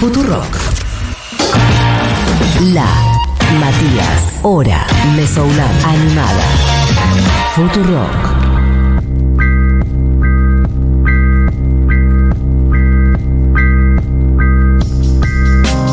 Futurock. 0.00 0.56
La 2.72 2.86
Matías. 3.60 4.38
Hora. 4.42 4.86
Mesoulab. 5.14 5.70
Animada. 5.84 6.44
Futurock. 7.54 9.30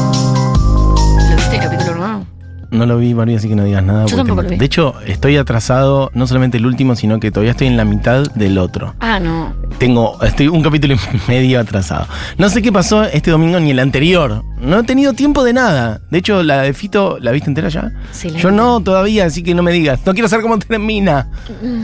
¿Lo 0.09 1.35
viste 1.35 1.55
el 1.55 1.61
capítulo 1.61 1.95
nuevo? 1.95 2.25
No 2.71 2.85
lo 2.85 2.97
vi, 2.97 3.13
María, 3.13 3.37
así 3.37 3.47
que 3.47 3.55
no 3.55 3.63
digas 3.63 3.83
nada. 3.83 4.05
Yo 4.05 4.17
tampoco 4.17 4.41
te- 4.41 4.47
lo 4.47 4.49
vi. 4.51 4.57
De 4.57 4.65
hecho, 4.65 4.93
estoy 5.05 5.37
atrasado, 5.37 6.11
no 6.13 6.27
solamente 6.27 6.57
el 6.57 6.65
último, 6.65 6.95
sino 6.95 7.19
que 7.19 7.31
todavía 7.31 7.51
estoy 7.51 7.67
en 7.67 7.77
la 7.77 7.85
mitad 7.85 8.23
del 8.35 8.57
otro. 8.57 8.93
Ah, 8.99 9.19
no. 9.19 9.53
Tengo, 9.77 10.17
estoy 10.23 10.47
un 10.47 10.63
capítulo 10.63 10.95
y 10.95 10.97
medio 11.31 11.59
atrasado. 11.59 12.07
No 12.39 12.49
sé 12.49 12.63
qué 12.63 12.71
pasó 12.71 13.03
este 13.03 13.29
domingo 13.29 13.59
ni 13.59 13.69
el 13.71 13.79
anterior. 13.79 14.43
No 14.59 14.79
he 14.79 14.83
tenido 14.83 15.13
tiempo 15.13 15.43
de 15.43 15.53
nada. 15.53 16.01
De 16.09 16.17
hecho, 16.17 16.41
la 16.41 16.63
de 16.63 16.73
Fito, 16.73 17.19
¿la 17.21 17.31
viste 17.31 17.49
entera 17.49 17.69
ya? 17.69 17.91
Sí, 18.11 18.31
la 18.31 18.39
Yo 18.39 18.49
vi. 18.49 18.55
no 18.55 18.79
todavía, 18.81 19.25
así 19.25 19.43
que 19.43 19.53
no 19.53 19.61
me 19.61 19.71
digas. 19.71 19.99
No 20.03 20.13
quiero 20.13 20.27
saber 20.29 20.41
cómo 20.41 20.57
termina. 20.57 21.29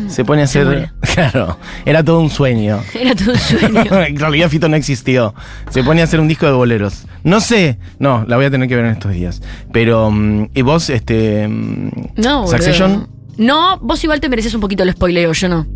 Se 0.08 0.26
pone 0.26 0.42
a 0.42 0.46
Mm, 0.46 0.48
hacer. 0.48 0.92
Claro, 1.14 1.60
era 1.86 2.04
todo 2.04 2.20
un 2.20 2.32
sueño. 2.32 2.80
Era 3.00 3.14
todo 3.14 3.34
un 3.34 3.38
sueño. 3.38 3.84
en 4.08 4.18
realidad 4.18 4.50
Fito 4.50 4.68
no 4.68 4.76
existió. 4.76 5.36
Se 5.70 5.84
pone 5.84 6.02
a 6.02 6.06
hacer 6.06 6.20
un 6.20 6.28
disco 6.28 6.48
de 6.48 6.54
boleros. 6.54 7.06
No 7.24 7.40
sé. 7.42 7.78
No, 8.00 8.26
la 8.28 8.38
voy 8.38 8.46
a 8.46 8.50
tener 8.52 8.68
que 8.68 8.76
ver 8.76 8.86
en 8.86 8.92
estos 8.94 9.12
días. 9.12 9.42
Pero, 9.72 10.10
mm, 10.10 10.50
¿y 10.56 10.62
vos, 10.64 10.90
este. 10.90 11.48
mm, 11.48 11.90
No. 12.18 12.48
Succession? 12.48 13.08
No, 13.38 13.78
vos 13.80 14.04
igual 14.04 14.20
te 14.20 14.30
mereces 14.30 14.56
un 14.56 14.62
poquito 14.62 14.82
el 14.82 14.92
spoileo, 14.94 15.32
yo 15.34 15.48
no. 15.50 15.68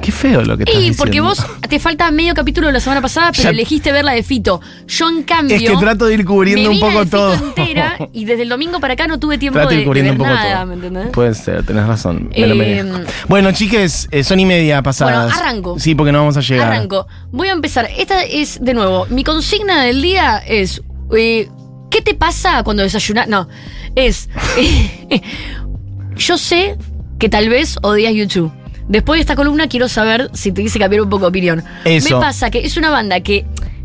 Qué 0.00 0.10
feo 0.12 0.42
lo 0.42 0.56
que 0.56 0.64
estás 0.64 0.82
Y 0.82 0.92
porque 0.92 1.20
diciendo. 1.20 1.28
vos 1.60 1.68
te 1.68 1.78
falta 1.78 2.10
medio 2.10 2.34
capítulo 2.34 2.66
de 2.68 2.72
la 2.72 2.80
semana 2.80 3.00
pasada, 3.00 3.30
pero 3.32 3.44
Ya- 3.44 3.50
elegiste 3.50 3.92
ver 3.92 4.04
la 4.04 4.12
de 4.12 4.22
Fito. 4.22 4.60
Yo, 4.88 5.08
en 5.08 5.22
cambio. 5.22 5.56
Es 5.56 5.62
que 5.62 5.76
trato 5.76 6.06
de 6.06 6.14
ir 6.14 6.24
cubriendo 6.24 6.70
me 6.70 6.74
un 6.76 6.80
poco 6.80 6.98
de 7.00 7.04
Fito 7.04 7.16
todo. 7.16 7.34
entera 7.34 7.96
y 8.12 8.24
desde 8.24 8.42
el 8.42 8.48
domingo 8.48 8.80
para 8.80 8.94
acá 8.94 9.06
no 9.06 9.18
tuve 9.18 9.38
tiempo 9.38 9.58
Trato 9.58 9.70
de 9.70 9.74
ir 9.76 9.80
de 9.80 9.86
cubriendo 9.86 10.12
ver 10.12 10.20
un 10.20 10.26
poco 10.26 10.34
nada, 10.34 10.56
todo. 10.56 10.66
¿me 10.66 10.74
entendés? 10.74 11.06
Puede 11.10 11.34
ser, 11.34 11.64
tenés 11.64 11.86
razón. 11.86 12.30
Me 12.36 12.46
lo 12.46 12.54
Eh, 12.54 12.58
merezco. 12.84 12.98
Bueno, 13.28 13.52
chiques, 13.52 14.08
eh, 14.10 14.24
son 14.24 14.40
y 14.40 14.46
media 14.46 14.82
pasadas. 14.82 15.26
Bueno, 15.32 15.38
arranco. 15.40 15.78
Sí, 15.78 15.94
porque 15.94 16.12
no 16.12 16.18
vamos 16.18 16.36
a 16.36 16.40
llegar. 16.40 16.68
Arranco. 16.72 17.06
Voy 17.30 17.48
a 17.48 17.52
empezar. 17.52 17.88
Esta 17.96 18.22
es, 18.24 18.58
de 18.62 18.74
nuevo, 18.74 19.06
mi 19.10 19.24
consigna 19.24 19.82
del 19.84 20.02
día 20.02 20.38
es. 20.46 20.82
eh, 21.16 21.48
¿Qué 21.90 22.00
te 22.00 22.14
pasa 22.14 22.62
cuando 22.62 22.82
desayunas? 22.82 23.28
No. 23.28 23.46
Es. 23.94 24.30
yo 26.16 26.38
sé 26.38 26.76
que 27.18 27.28
tal 27.28 27.48
vez 27.48 27.76
odias 27.82 28.12
YouTube. 28.14 28.52
Después 28.88 29.18
de 29.18 29.20
esta 29.22 29.36
columna 29.36 29.68
quiero 29.68 29.88
saber 29.88 30.28
si 30.34 30.52
te 30.52 30.60
dice 30.62 30.78
cambiar 30.78 31.02
un 31.02 31.08
poco 31.10 31.22
de 31.24 31.28
opinión. 31.28 31.64
Eso. 31.84 32.16
Me 32.18 32.20
pasa 32.24 32.50
que 32.50 32.58
es 32.60 32.76
una 32.76 32.90
banda 32.90 33.20
que 33.20 33.44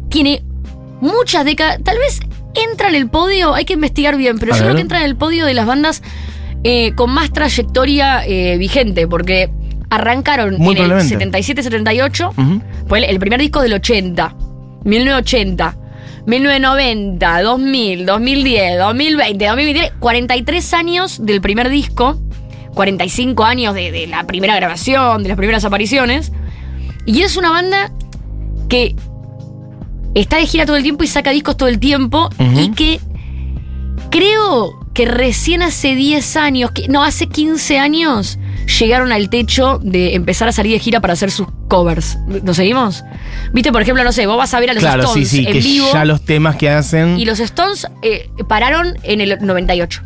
tiene 0.09 0.43
muchas 1.01 1.45
décadas. 1.45 1.79
Tal 1.83 1.97
vez 1.97 2.19
entra 2.71 2.89
en 2.89 2.95
el 2.95 3.09
podio, 3.09 3.53
hay 3.53 3.65
que 3.65 3.73
investigar 3.73 4.17
bien, 4.17 4.39
pero 4.39 4.53
A 4.53 4.57
yo 4.57 4.61
creo 4.63 4.73
ver. 4.73 4.75
que 4.77 4.81
entra 4.81 4.99
en 4.99 5.05
el 5.05 5.15
podio 5.15 5.45
de 5.45 5.53
las 5.53 5.65
bandas 5.67 6.01
eh, 6.63 6.93
con 6.95 7.11
más 7.11 7.31
trayectoria 7.31 8.25
eh, 8.25 8.57
vigente, 8.57 9.07
porque 9.07 9.49
arrancaron 9.89 10.57
Muy 10.57 10.75
en 10.75 10.81
el 10.83 10.89
probablemente. 10.89 11.41
77-78. 11.61 12.29
Ujú. 12.35 12.61
Fue 12.87 12.97
el, 12.99 13.03
el 13.05 13.19
primer 13.19 13.39
disco 13.39 13.61
del 13.61 13.73
80, 13.73 14.35
1980, 14.83 15.77
1990, 16.25 17.41
2000, 17.41 18.05
2010, 18.05 18.77
2020, 18.79 19.45
2023, 19.45 19.91
43 19.99 20.73
años 20.73 21.25
del 21.25 21.41
primer 21.41 21.69
disco, 21.69 22.19
45 22.77 23.43
años 23.43 23.73
de, 23.75 23.91
de 23.91 24.07
la 24.07 24.25
primera 24.25 24.55
grabación, 24.55 25.23
de 25.23 25.29
las 25.29 25.37
primeras 25.37 25.65
apariciones. 25.65 26.31
Y 27.05 27.23
es 27.23 27.35
una 27.35 27.49
banda 27.49 27.91
que 28.69 28.95
está 30.13 30.37
de 30.37 30.45
gira 30.45 30.65
todo 30.65 30.77
el 30.77 30.83
tiempo 30.83 31.03
y 31.03 31.07
saca 31.07 31.31
discos 31.31 31.57
todo 31.57 31.69
el 31.69 31.79
tiempo 31.79 32.29
y 32.55 32.71
que 32.71 32.99
creo 34.09 34.79
que 34.93 35.05
recién 35.05 35.61
hace 35.61 35.95
10 35.95 36.35
años, 36.37 36.71
que, 36.71 36.87
no, 36.87 37.03
hace 37.03 37.27
15 37.27 37.77
años, 37.77 38.39
llegaron 38.79 39.11
al 39.11 39.29
techo 39.29 39.79
de 39.83 40.15
empezar 40.15 40.47
a 40.47 40.51
salir 40.51 40.73
de 40.73 40.79
gira 40.79 41.01
para 41.01 41.13
hacer 41.13 41.29
sus 41.29 41.47
covers. 41.67 42.17
¿Nos 42.27 42.55
seguimos? 42.55 43.03
Viste, 43.53 43.71
por 43.71 43.81
ejemplo, 43.81 44.03
no 44.03 44.11
sé, 44.11 44.25
vos 44.25 44.37
vas 44.37 44.53
a 44.53 44.59
ver 44.59 44.71
a 44.71 44.73
los 44.73 44.81
Claro, 44.81 45.03
sí, 45.03 45.21
Stones 45.21 45.29
sí, 45.29 45.45
en 45.45 45.53
que 45.53 45.59
vivo 45.59 45.87
ya 45.93 46.03
los 46.05 46.25
temas 46.25 46.55
que 46.55 46.69
hacen. 46.69 47.19
y 47.19 47.25
los 47.25 47.39
Stones 47.39 47.87
eh, 48.01 48.29
pararon 48.47 48.97
en 49.03 49.21
el 49.21 49.37
98. 49.39 50.01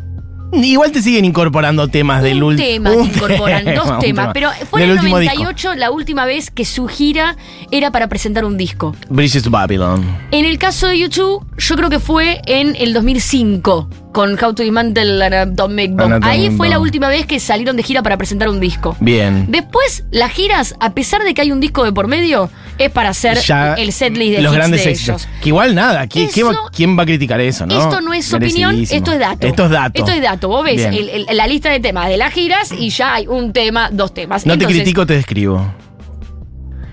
Igual 0.52 0.92
te 0.92 1.00
siguen 1.02 1.24
incorporando 1.24 1.88
temas 1.88 2.22
del 2.22 2.42
un 2.42 2.52
último. 2.54 2.90
tema 2.90 2.90
te 2.90 3.16
incorporan, 3.16 3.64
dos 3.74 3.90
un 3.90 3.98
temas, 3.98 4.00
tema. 4.00 4.32
pero 4.32 4.50
fue 4.70 4.82
en 4.82 4.90
el 4.90 4.96
último 4.98 5.18
disco. 5.18 5.34
98 5.36 5.74
la 5.76 5.90
última 5.90 6.24
vez 6.26 6.50
que 6.50 6.64
su 6.64 6.86
gira 6.88 7.36
era 7.70 7.90
para 7.90 8.08
presentar 8.08 8.44
un 8.44 8.56
disco. 8.56 8.94
Bridges 9.08 9.42
to 9.42 9.50
Babylon. 9.50 10.04
En 10.30 10.44
el 10.44 10.58
caso 10.58 10.86
de 10.88 10.98
YouTube, 10.98 11.44
yo 11.56 11.76
creo 11.76 11.88
que 11.90 11.98
fue 12.00 12.40
en 12.46 12.76
el 12.76 12.92
2005 12.92 13.88
con 14.12 14.32
How 14.42 14.54
to 14.54 14.62
Dismantle 14.62 15.24
an 15.24 15.32
Atomic 15.34 15.92
Bomb. 15.92 16.22
Ahí 16.22 16.50
fue 16.50 16.68
la 16.68 16.78
última 16.78 17.08
vez 17.08 17.26
que 17.26 17.40
salieron 17.40 17.76
de 17.76 17.82
gira 17.82 18.02
para 18.02 18.16
presentar 18.16 18.48
un 18.48 18.60
disco. 18.60 18.96
Bien. 19.00 19.46
Después, 19.48 20.04
las 20.10 20.30
giras, 20.32 20.74
a 20.80 20.92
pesar 20.94 21.22
de 21.24 21.34
que 21.34 21.40
hay 21.42 21.50
un 21.52 21.60
disco 21.60 21.84
de 21.84 21.92
por 21.92 22.06
medio, 22.08 22.50
es 22.78 22.90
para 22.90 23.10
hacer 23.10 23.38
Ya 23.40 23.74
el 23.74 23.92
setlist 23.92 24.36
de 24.36 24.42
los 24.42 24.52
hits 24.52 24.56
grandes 24.58 24.84
de 24.84 24.90
éxitos. 24.92 25.24
ellos. 25.24 25.40
Que 25.42 25.48
igual 25.50 25.74
nada, 25.74 26.06
¿quién, 26.06 26.28
quién 26.28 26.46
va, 26.46 26.52
Eso- 26.52 26.60
quién 26.74 26.98
va 26.98 27.02
a 27.02 27.06
criticar 27.06 27.40
eso, 27.40 27.66
no? 27.66 27.78
Esto 27.80 28.00
no 28.00 28.12
es 28.12 28.32
opinión, 28.32 28.70
Merecidísimo. 28.70 28.98
esto 28.98 29.12
es 29.12 29.18
dato. 29.18 29.46
Esto 29.46 29.64
es 29.64 29.70
dato. 29.70 29.98
Esto 29.98 30.12
es 30.12 30.22
dato. 30.22 30.48
Vos 30.48 30.64
ves 30.64 30.76
Bien. 30.76 30.94
el- 30.94 31.26
el- 31.28 31.36
la 31.36 31.46
lista 31.46 31.70
de 31.70 31.80
temas 31.80 32.08
de 32.08 32.16
las 32.16 32.32
giras 32.32 32.70
y 32.76 32.90
ya 32.90 33.14
hay 33.14 33.26
un 33.26 33.52
tema, 33.52 33.90
dos 33.92 34.12
temas. 34.14 34.46
No 34.46 34.52
te 34.52 34.54
Entonces, 34.54 34.78
critico, 34.78 35.06
te 35.06 35.14
describo. 35.14 35.72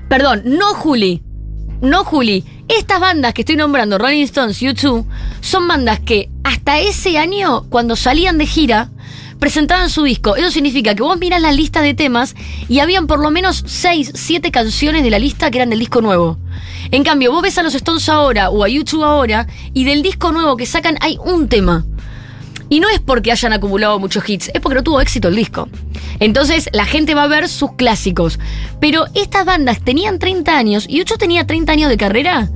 Perdón, 0.09 0.41
no 0.45 0.73
Juli. 0.73 1.21
No 1.81 2.03
Juli. 2.03 2.43
Estas 2.69 2.99
bandas 2.99 3.33
que 3.33 3.41
estoy 3.41 3.55
nombrando, 3.55 3.97
Rolling 3.97 4.23
Stones, 4.25 4.61
U2, 4.61 5.03
son 5.41 5.67
bandas 5.67 5.99
que 5.99 6.29
hasta 6.43 6.79
ese 6.79 7.17
año, 7.17 7.65
cuando 7.69 7.95
salían 7.95 8.37
de 8.37 8.45
gira, 8.45 8.91
presentaban 9.39 9.89
su 9.89 10.03
disco. 10.03 10.35
Eso 10.35 10.51
significa 10.51 10.93
que 10.93 11.01
vos 11.01 11.17
miras 11.17 11.41
las 11.41 11.55
listas 11.55 11.81
de 11.81 11.95
temas 11.95 12.35
y 12.67 12.77
habían 12.77 13.07
por 13.07 13.21
lo 13.21 13.31
menos 13.31 13.63
6, 13.65 14.11
7 14.13 14.51
canciones 14.51 15.01
de 15.01 15.09
la 15.09 15.17
lista 15.17 15.49
que 15.49 15.57
eran 15.57 15.71
del 15.71 15.79
disco 15.79 16.01
nuevo. 16.01 16.37
En 16.91 17.03
cambio, 17.03 17.31
vos 17.31 17.41
ves 17.41 17.57
a 17.57 17.63
los 17.63 17.73
Stones 17.73 18.07
ahora 18.07 18.51
o 18.51 18.63
a 18.63 18.69
U2 18.69 19.03
ahora 19.03 19.47
y 19.73 19.85
del 19.85 20.03
disco 20.03 20.31
nuevo 20.31 20.55
que 20.55 20.67
sacan 20.67 20.97
hay 21.01 21.17
un 21.25 21.49
tema. 21.49 21.85
Y 22.69 22.81
no 22.81 22.89
es 22.89 22.99
porque 22.99 23.31
hayan 23.31 23.51
acumulado 23.51 23.97
muchos 23.97 24.29
hits, 24.29 24.51
es 24.53 24.61
porque 24.61 24.75
no 24.75 24.83
tuvo 24.83 25.01
éxito 25.01 25.29
el 25.29 25.35
disco. 25.35 25.67
Entonces 26.19 26.69
la 26.71 26.85
gente 26.85 27.15
va 27.15 27.23
a 27.23 27.27
ver 27.27 27.49
sus 27.49 27.73
clásicos. 27.73 28.37
Pero 28.79 29.05
estas 29.15 29.43
bandas 29.43 29.81
tenían 29.83 30.19
30 30.19 30.55
años 30.55 30.85
y 30.87 31.01
Ucho 31.01 31.17
tenía 31.17 31.47
30 31.47 31.71
años 31.71 31.89
de 31.89 31.97
carrera. 31.97 32.49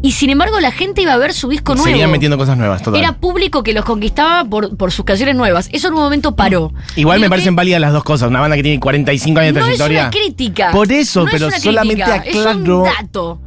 Y 0.00 0.12
sin 0.12 0.30
embargo 0.30 0.60
la 0.60 0.70
gente 0.70 1.02
iba 1.02 1.12
a 1.12 1.16
ver 1.16 1.32
su 1.32 1.48
disco 1.48 1.74
nuevo. 1.74 1.88
Seguían 1.90 2.10
metiendo 2.10 2.38
cosas 2.38 2.56
nuevas, 2.56 2.82
total. 2.82 3.00
Era 3.00 3.14
público 3.16 3.64
que 3.64 3.72
los 3.72 3.84
conquistaba 3.84 4.44
por, 4.44 4.76
por 4.76 4.92
sus 4.92 5.04
canciones 5.04 5.34
nuevas. 5.34 5.68
Eso 5.72 5.88
en 5.88 5.94
un 5.94 6.00
momento 6.00 6.36
paró. 6.36 6.72
Igual 6.94 7.18
Y 7.18 7.22
me 7.22 7.28
parecen 7.28 7.56
válidas 7.56 7.80
las 7.80 7.92
dos 7.92 8.04
cosas. 8.04 8.28
Una 8.28 8.40
banda 8.40 8.54
que 8.56 8.62
tiene 8.62 8.78
45 8.78 9.40
años 9.40 9.54
de 9.54 9.60
No 9.60 9.66
es 9.66 9.76
trayectoria. 9.76 10.02
una 10.02 10.10
crítica. 10.10 10.70
Por 10.70 10.92
eso, 10.92 11.20
No 11.22 11.26
es 11.26 11.32
pero 11.32 11.46
una 11.48 11.58
solamente 11.58 12.04
crítica, 12.04 12.24
Es 12.28 12.36
un 12.36 12.46
aclaro. 12.46 12.82
dato. 12.84 13.40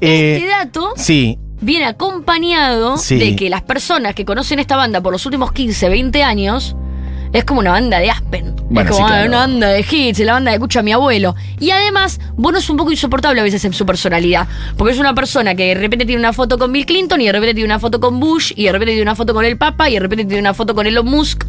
Eh, 0.00 0.36
este 0.38 0.48
dato 0.48 0.92
Sí, 0.96 1.38
viene 1.60 1.84
acompañado 1.86 2.96
Sí. 2.98 3.16
de 3.18 3.36
que 3.36 3.48
las 3.48 3.62
personas 3.62 4.14
que 4.16 4.24
conocen 4.24 4.58
esta 4.58 4.76
banda 4.76 5.00
por 5.00 5.12
los 5.12 5.24
últimos 5.26 5.52
15, 5.52 5.88
20 5.88 6.24
años 6.24 6.74
es 7.32 7.44
como 7.44 7.60
una 7.60 7.70
banda 7.72 7.98
de 7.98 8.10
Aspen. 8.10 8.54
Bueno, 8.68 8.90
es 8.90 8.96
como 8.96 9.08
sí, 9.08 9.12
ah, 9.12 9.16
claro. 9.16 9.28
una 9.28 9.38
banda 9.38 9.68
de 9.68 9.80
hits, 9.80 10.20
es 10.20 10.26
la 10.26 10.34
banda 10.34 10.50
que 10.50 10.56
escucha 10.56 10.80
a 10.80 10.82
mi 10.82 10.92
abuelo. 10.92 11.34
Y 11.58 11.70
además, 11.70 12.20
Bono 12.36 12.58
es 12.58 12.68
un 12.68 12.76
poco 12.76 12.90
insoportable 12.90 13.40
a 13.40 13.44
veces 13.44 13.64
en 13.64 13.72
su 13.72 13.86
personalidad. 13.86 14.46
Porque 14.76 14.92
es 14.92 14.98
una 14.98 15.14
persona 15.14 15.54
que 15.54 15.68
de 15.68 15.74
repente 15.74 16.04
tiene 16.04 16.20
una 16.20 16.32
foto 16.32 16.58
con 16.58 16.72
Bill 16.72 16.86
Clinton, 16.86 17.20
y 17.20 17.26
de 17.26 17.32
repente 17.32 17.54
tiene 17.54 17.66
una 17.66 17.78
foto 17.78 18.00
con 18.00 18.20
Bush, 18.20 18.52
y 18.56 18.64
de 18.64 18.72
repente 18.72 18.92
tiene 18.92 19.02
una 19.02 19.14
foto 19.16 19.34
con 19.34 19.44
el 19.44 19.56
Papa, 19.56 19.88
y 19.88 19.94
de 19.94 20.00
repente 20.00 20.24
tiene 20.24 20.40
una 20.40 20.54
foto 20.54 20.74
con 20.74 20.86
Elon 20.86 21.06
Musk. 21.06 21.44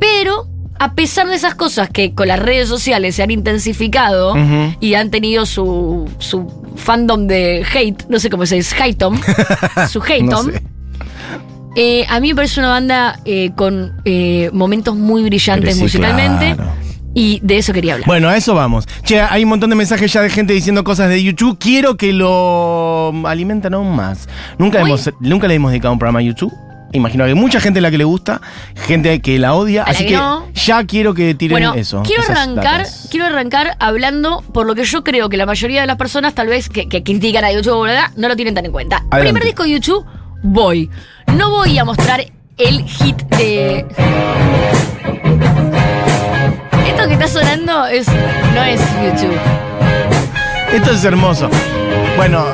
Pero, 0.00 0.48
a 0.78 0.94
pesar 0.94 1.28
de 1.28 1.36
esas 1.36 1.54
cosas 1.54 1.88
que 1.90 2.14
con 2.14 2.28
las 2.28 2.40
redes 2.40 2.68
sociales 2.68 3.14
se 3.14 3.22
han 3.22 3.30
intensificado 3.30 4.34
y 4.80 4.94
han 4.94 5.10
tenido 5.10 5.46
su, 5.46 6.10
su 6.18 6.50
fandom 6.76 7.26
de 7.26 7.64
hate, 7.72 8.04
no 8.08 8.18
sé 8.18 8.30
cómo 8.30 8.46
se 8.46 8.56
dice, 8.56 8.74
hateom, 8.82 9.20
su 9.88 10.00
no 10.00 10.04
hateom. 10.04 10.52
sé. 10.52 10.73
Eh, 11.76 12.06
a 12.08 12.20
mí 12.20 12.28
me 12.28 12.34
parece 12.34 12.60
una 12.60 12.68
banda 12.68 13.20
eh, 13.24 13.50
con 13.56 14.00
eh, 14.04 14.50
momentos 14.52 14.94
muy 14.96 15.22
brillantes 15.24 15.76
sí, 15.76 15.82
musicalmente. 15.82 16.54
claro. 16.54 16.84
Y 17.14 17.38
de 17.44 17.58
eso 17.58 17.72
quería 17.72 17.94
hablar. 17.94 18.08
Bueno, 18.08 18.28
a 18.28 18.36
eso 18.36 18.54
vamos. 18.54 18.86
Che, 19.04 19.20
hay 19.20 19.44
un 19.44 19.50
montón 19.50 19.70
de 19.70 19.76
mensajes 19.76 20.12
ya 20.12 20.20
de 20.20 20.30
gente 20.30 20.52
diciendo 20.52 20.82
cosas 20.82 21.08
de 21.08 21.22
YouTube. 21.22 21.58
Quiero 21.60 21.96
que 21.96 22.12
lo 22.12 23.12
alimentan 23.24 23.74
aún 23.74 23.94
más. 23.94 24.28
Nunca, 24.58 24.80
hemos, 24.80 25.08
nunca 25.20 25.46
le 25.46 25.54
hemos 25.54 25.70
dedicado 25.70 25.92
un 25.92 26.00
programa 26.00 26.18
a 26.18 26.22
YouTube. 26.22 26.52
Imagino 26.92 27.24
que 27.24 27.30
hay 27.30 27.34
mucha 27.34 27.60
gente 27.60 27.80
a 27.80 27.82
la 27.82 27.90
que 27.90 27.98
le 27.98 28.04
gusta, 28.04 28.40
gente 28.86 29.20
que 29.20 29.38
la 29.38 29.54
odia. 29.54 29.82
A 29.82 29.86
la 29.86 29.90
así 29.92 30.04
que 30.04 30.10
que, 30.10 30.16
no. 30.16 30.46
ya 30.54 30.84
quiero 30.84 31.12
que 31.12 31.34
tiren 31.34 31.54
bueno, 31.54 31.74
eso. 31.74 32.02
quiero 32.04 32.22
arrancar, 32.22 32.78
datas. 32.78 33.08
quiero 33.10 33.26
arrancar 33.26 33.76
hablando 33.80 34.42
por 34.52 34.66
lo 34.66 34.76
que 34.76 34.84
yo 34.84 35.02
creo 35.02 35.28
que 35.28 35.36
la 35.36 35.46
mayoría 35.46 35.80
de 35.80 35.88
las 35.88 35.96
personas, 35.96 36.34
tal 36.34 36.46
vez 36.46 36.68
que, 36.68 36.88
que 36.88 37.02
critican 37.02 37.44
a 37.44 37.52
YouTube, 37.52 37.84
¿verdad? 37.84 38.10
no 38.16 38.28
lo 38.28 38.36
tienen 38.36 38.54
tan 38.54 38.64
en 38.64 38.72
cuenta. 38.72 38.98
Adelante. 39.10 39.22
Primer 39.22 39.44
disco 39.44 39.64
de 39.64 39.70
YouTube, 39.70 40.06
voy. 40.44 40.88
No 41.32 41.50
voy 41.50 41.78
a 41.78 41.84
mostrar 41.84 42.24
el 42.58 42.84
hit 42.84 43.16
de. 43.36 43.84
Esto 46.86 47.06
que 47.08 47.12
está 47.14 47.28
sonando 47.28 47.86
es, 47.86 48.06
no 48.54 48.62
es 48.62 48.80
YouTube. 49.04 49.38
Esto 50.72 50.90
es 50.92 51.04
hermoso. 51.04 51.50
Bueno, 52.16 52.44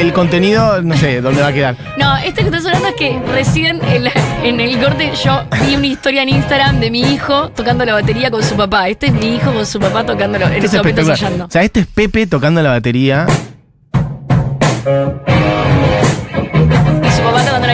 el 0.00 0.12
contenido, 0.12 0.82
no 0.82 0.96
sé, 0.96 1.20
dónde 1.20 1.42
va 1.42 1.48
a 1.48 1.52
quedar. 1.52 1.76
No, 1.96 2.16
esto 2.18 2.36
que 2.42 2.46
estás 2.46 2.66
hablando 2.66 2.88
es 2.88 2.94
que 2.94 3.20
recién 3.32 3.80
en, 3.90 4.08
en 4.44 4.60
el 4.60 4.78
corte 4.78 5.12
yo 5.24 5.42
vi 5.66 5.76
una 5.76 5.86
historia 5.86 6.22
en 6.22 6.28
Instagram 6.30 6.80
de 6.80 6.90
mi 6.90 7.00
hijo 7.00 7.50
tocando 7.50 7.84
la 7.84 7.94
batería 7.94 8.30
con 8.30 8.42
su 8.42 8.54
papá. 8.56 8.88
Este 8.88 9.06
es 9.06 9.12
mi 9.12 9.36
hijo 9.36 9.52
con 9.52 9.66
su 9.66 9.80
papá 9.80 10.04
tocándolo 10.04 10.46
en 10.46 10.52
es 10.54 10.64
este 10.64 10.76
espectacular. 10.76 11.16
ensayando. 11.16 11.44
O 11.46 11.50
sea, 11.50 11.62
este 11.62 11.80
es 11.80 11.86
Pepe 11.86 12.26
tocando 12.26 12.62
la 12.62 12.70
batería. 12.70 13.26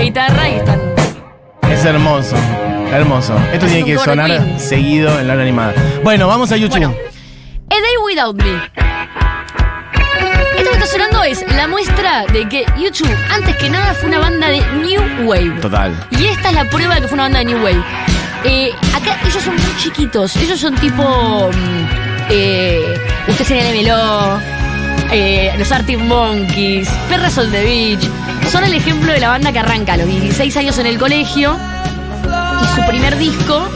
Guitarra 0.05 0.49
y 0.49 0.55
están. 0.56 0.81
Es 1.71 1.85
hermoso. 1.85 2.37
Hermoso. 2.93 3.35
Esto 3.53 3.67
Es 3.67 3.73
tiene 3.73 3.85
que 3.87 3.99
sonar 3.99 4.27
Queen. 4.31 4.61
seguido 4.61 5.19
en 5.19 5.27
la 5.27 5.33
hora 5.35 5.43
animada. 5.43 5.73
Bueno, 6.03 6.29
vamos 6.29 6.53
a 6.53 6.56
YouTube. 6.56 6.79
Bueno, 6.79 6.95
A 7.71 7.75
Day 7.75 7.97
Without 8.05 8.37
Me. 8.37 8.55
Esto 10.59 10.71
que 10.71 10.77
está 10.77 10.87
sonando 10.87 11.25
es 11.25 11.45
la 11.56 11.67
muestra 11.67 12.27
de 12.33 12.49
que 12.49 12.65
YouTube, 12.79 13.11
antes 13.33 13.56
que 13.56 13.69
nada, 13.71 13.95
fue 13.95 14.09
una 14.11 14.19
banda 14.21 14.49
de 14.49 14.61
New 14.77 15.27
Wave. 15.29 15.61
Total. 15.61 15.93
Y 16.11 16.27
esta 16.27 16.51
es 16.51 16.55
la 16.55 16.65
prueba 16.71 16.95
de 16.97 17.01
que 17.01 17.09
fue 17.09 17.15
una 17.15 17.25
banda 17.25 17.39
de 17.41 17.45
New 17.47 17.59
Wave. 17.65 17.83
Eh, 18.45 18.71
acá 18.95 19.19
ellos 19.27 19.43
son 19.43 19.55
muy 19.56 19.77
chiquitos. 19.79 20.37
Ellos 20.37 20.61
son 20.61 20.75
tipo. 20.77 21.51
mm, 21.53 21.87
eh, 22.31 22.95
usted 23.27 23.45
señálemelo. 23.45 24.39
Eh, 25.11 25.52
los 25.58 25.70
Arctic 25.70 25.99
Monkeys, 25.99 26.88
Perras 27.08 27.38
on 27.38 27.50
the 27.50 27.62
Beach. 27.62 28.08
Son 28.50 28.64
el 28.64 28.75
ejemplo 28.75 29.12
de 29.12 29.20
la 29.20 29.29
banda 29.29 29.52
que 29.52 29.58
arranca 29.61 29.94
a 29.94 29.96
los 29.96 30.06
16 30.08 30.56
años 30.56 30.79
en 30.79 30.87
el 30.87 30.99
colegio. 30.99 31.56
Y 32.62 32.81
su 32.81 32.87
primer 32.87 33.17
disco 33.19 33.69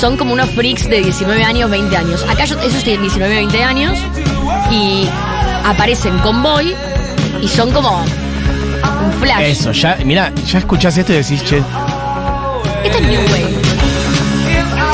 son 0.00 0.16
como 0.16 0.32
unos 0.32 0.50
freaks 0.50 0.88
de 0.88 1.00
19 1.02 1.44
años, 1.44 1.70
20 1.70 1.96
años. 1.96 2.24
Acá 2.28 2.44
ellos, 2.44 2.82
tienen 2.84 3.02
19, 3.02 3.34
20 3.34 3.64
años. 3.64 3.98
Y 4.70 5.06
aparecen 5.64 6.18
con 6.18 6.42
Boy. 6.42 6.74
Y 7.42 7.48
son 7.48 7.70
como. 7.72 8.02
Un 8.02 9.12
flash. 9.20 9.40
Eso, 9.42 9.72
ya, 9.72 9.98
mira, 10.04 10.32
ya 10.46 10.58
escuchás 10.58 10.96
esto 10.96 11.12
y 11.12 11.16
decís, 11.16 11.42
che, 11.44 11.62
Este 12.84 12.98
es 12.98 13.02
New 13.06 13.20
Wave. 13.20 13.54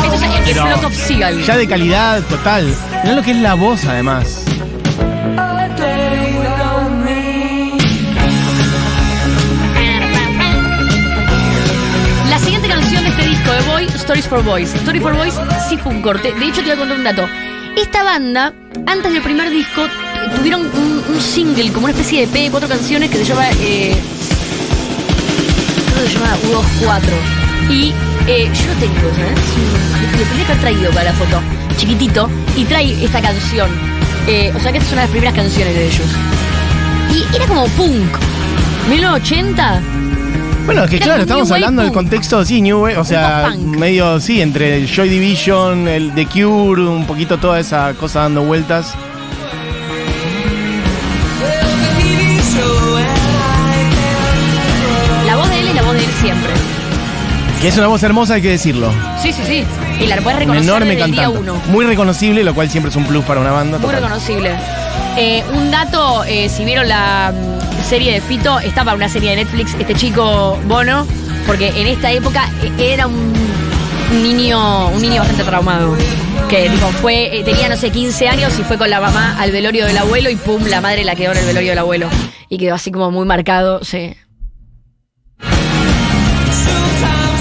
Esto 0.05 0.14
es 0.17 0.23
el 0.23 0.44
Pero- 0.55 0.67
Flock 0.67 0.85
of 0.85 0.94
Seagull. 0.94 1.44
ya 1.44 1.56
de 1.56 1.69
calidad 1.69 2.23
total. 2.23 2.75
Mirá 3.05 3.14
lo 3.17 3.23
que 3.23 3.31
es 3.32 3.37
la 3.38 3.55
voz, 3.55 3.85
además. 3.85 4.43
Stories 14.00 14.26
for 14.26 14.43
Boys. 14.43 14.75
Story 14.75 15.00
for 15.00 15.14
Boys 15.14 15.35
sí 15.69 15.76
fue 15.76 15.93
un 15.93 16.02
corte. 16.02 16.32
De 16.32 16.47
hecho, 16.47 16.56
te 16.62 16.62
voy 16.62 16.70
a 16.73 16.76
contar 16.76 16.97
un 16.97 17.05
dato. 17.05 17.29
Esta 17.76 18.02
banda, 18.02 18.52
antes 18.87 19.12
del 19.12 19.23
primer 19.23 19.50
disco, 19.50 19.82
t- 19.85 20.37
tuvieron 20.37 20.62
un, 20.62 21.20
single, 21.20 21.70
como 21.73 21.85
una 21.87 21.93
especie 21.93 22.23
de 22.23 22.26
P 22.26 22.38
de 22.44 22.50
cuatro 22.50 22.69
canciones 22.69 23.11
que 23.11 23.19
se 23.19 23.25
llama. 23.25 23.49
Eh, 23.61 23.94
creo 25.93 26.02
que 26.05 26.08
se 26.11 26.19
llama 26.19 26.37
U24. 26.50 27.70
Y 27.70 27.93
eh, 28.26 28.50
yo 28.52 28.73
tengo, 28.81 29.14
¿sabes? 29.14 29.38
Sí, 29.55 29.62
Lo 30.19 30.25
tendría 30.25 30.47
que 30.47 30.52
haber 30.52 30.61
traído 30.61 30.91
para 30.93 31.05
la 31.05 31.12
foto. 31.12 31.41
Chiquitito. 31.76 32.29
Y 32.56 32.64
trae 32.64 33.05
esta 33.05 33.20
canción. 33.20 33.70
Eh, 34.26 34.52
o 34.56 34.61
sea 34.61 34.73
que 34.73 34.79
esta 34.79 34.88
es 34.88 34.93
una 34.93 35.02
de 35.02 35.06
las 35.06 35.11
primeras 35.11 35.35
canciones 35.35 35.75
de 35.75 35.87
ellos. 35.87 36.06
Y 37.14 37.37
era 37.37 37.47
como 37.47 37.67
punk. 37.69 38.11
1980. 38.88 39.81
Bueno, 40.71 40.85
es 40.85 40.91
que 40.91 41.01
claro, 41.01 41.23
estamos 41.23 41.49
New 41.49 41.55
hablando 41.57 41.83
del 41.83 41.91
contexto, 41.91 42.45
sí, 42.45 42.63
New 42.63 42.83
Wave, 42.83 42.99
o 42.99 43.05
sea, 43.05 43.53
medio, 43.59 44.21
sí, 44.21 44.41
entre 44.41 44.77
el 44.77 44.87
Joy 44.87 45.09
Division, 45.09 45.89
el 45.89 46.13
The 46.15 46.27
Cure, 46.27 46.83
un 46.83 47.07
poquito 47.07 47.39
toda 47.39 47.59
esa 47.59 47.93
cosa 47.95 48.21
dando 48.21 48.45
vueltas. 48.45 48.95
La 55.27 55.37
voz 55.37 55.49
de 55.51 55.61
él 55.61 55.69
es 55.69 55.75
la 55.75 55.83
voz 55.83 55.95
de 55.95 56.05
él 56.05 56.11
siempre. 56.23 56.51
Que 57.61 57.69
es 57.69 57.77
una 57.77 57.89
voz 57.89 58.03
hermosa, 58.03 58.35
hay 58.35 58.43
que 58.43 58.51
decirlo. 58.51 58.91
Sí, 59.21 59.33
sí, 59.33 59.43
sí. 59.45 59.65
Y 60.01 60.07
la 60.07 60.17
puedes 60.17 60.37
Un 60.37 60.41
reconocer 60.41 60.65
enorme 60.65 60.95
desde 60.95 61.05
el 61.05 61.11
día 61.13 61.23
cantante. 61.25 61.51
uno. 61.51 61.63
Muy 61.69 61.85
reconocible, 61.85 62.43
lo 62.43 62.55
cual 62.55 62.71
siempre 62.71 62.91
es 62.91 62.97
un 62.97 63.05
plus 63.05 63.25
para 63.25 63.41
una 63.41 63.51
banda. 63.51 63.79
Muy 63.79 63.87
total. 63.87 64.03
reconocible. 64.03 64.57
Eh, 65.19 65.43
un 65.53 65.71
dato, 65.71 66.25
eh, 66.25 66.49
si 66.49 66.65
vieron 66.65 66.89
la 66.89 67.33
mm, 67.35 67.60
serie 67.85 68.12
de 68.12 68.21
Fito, 68.21 68.59
está 68.61 68.85
para 68.85 68.97
una 68.97 69.09
serie 69.09 69.31
de 69.31 69.37
Netflix 69.37 69.75
este 69.79 69.94
chico 69.94 70.59
Bono, 70.67 71.06
porque 71.47 71.69
en 71.69 71.87
esta 71.87 72.12
época 72.12 72.49
era 72.79 73.06
un 73.06 73.32
niño, 74.23 74.88
un 74.88 75.00
niño 75.00 75.21
bastante 75.21 75.44
traumado. 75.44 75.97
Que 76.49 76.69
fue, 77.00 77.38
eh, 77.38 77.44
tenía 77.44 77.69
no 77.69 77.77
sé, 77.77 77.91
15 77.91 78.29
años 78.29 78.59
y 78.59 78.62
fue 78.65 78.77
con 78.77 78.91
la 78.91 79.00
mamá 79.00 79.37
al 79.41 79.53
velorio 79.53 79.87
del 79.87 79.99
abuelo 79.99 80.31
y 80.31 80.37
pum, 80.37 80.65
la 80.67 80.81
madre 80.81 81.05
la 81.05 81.15
quedó 81.15 81.32
en 81.32 81.38
el 81.38 81.47
velorio 81.47 81.71
del 81.71 81.79
abuelo. 81.79 82.09
Y 82.49 82.59
quedó 82.59 82.75
así 82.75 82.91
como 82.91 83.11
muy 83.11 83.25
marcado, 83.25 83.85
sí. 83.85 84.15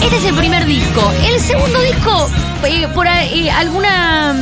Este 0.10 0.22
es 0.22 0.26
el 0.26 0.36
primer 0.36 0.66
disco. 0.66 1.14
El 1.24 1.40
segundo 1.40 1.80
disco, 1.82 2.28
eh, 2.66 2.88
por 2.96 3.06
eh, 3.06 3.52
alguna 3.52 4.34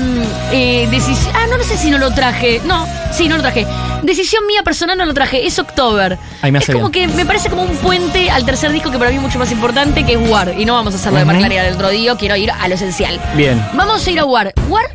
decisión. 0.49 1.35
Ah, 1.35 1.45
no, 1.49 1.57
no 1.57 1.63
sé 1.65 1.75
si 1.75 1.91
no 1.91 1.97
lo 1.97 2.09
traje. 2.11 2.61
No, 2.63 2.87
sí, 3.11 3.27
no 3.27 3.35
lo 3.35 3.41
traje. 3.41 3.67
Decisión 4.01 4.47
mía 4.47 4.63
personal 4.63 4.97
no 4.97 5.05
lo 5.05 5.13
traje. 5.13 5.45
Es 5.45 5.59
October. 5.59 6.17
Ahí 6.41 6.53
me 6.53 6.59
es 6.59 6.67
como 6.67 6.87
bien. 6.89 7.09
que 7.09 7.17
me 7.17 7.25
parece 7.25 7.49
como 7.49 7.63
un 7.63 7.75
puente 7.79 8.29
al 8.29 8.45
tercer 8.45 8.71
disco 8.71 8.91
que 8.91 8.97
para 8.97 9.09
mí 9.09 9.17
es 9.17 9.21
mucho 9.21 9.39
más 9.39 9.51
importante, 9.51 10.05
que 10.05 10.13
es 10.13 10.29
War. 10.29 10.53
Y 10.57 10.63
no 10.63 10.73
vamos 10.73 10.93
a 10.93 10.97
hacerlo 10.99 11.19
de. 11.19 11.25
Mark 11.25 11.49
del 11.49 11.73
otro 11.73 11.89
día. 11.89 12.15
Quiero 12.15 12.37
ir 12.37 12.49
a 12.49 12.65
lo 12.69 12.75
esencial. 12.75 13.19
Bien. 13.35 13.61
Vamos 13.73 14.07
a 14.07 14.09
ir 14.09 14.21
a 14.21 14.25
War. 14.25 14.53
War, 14.69 14.85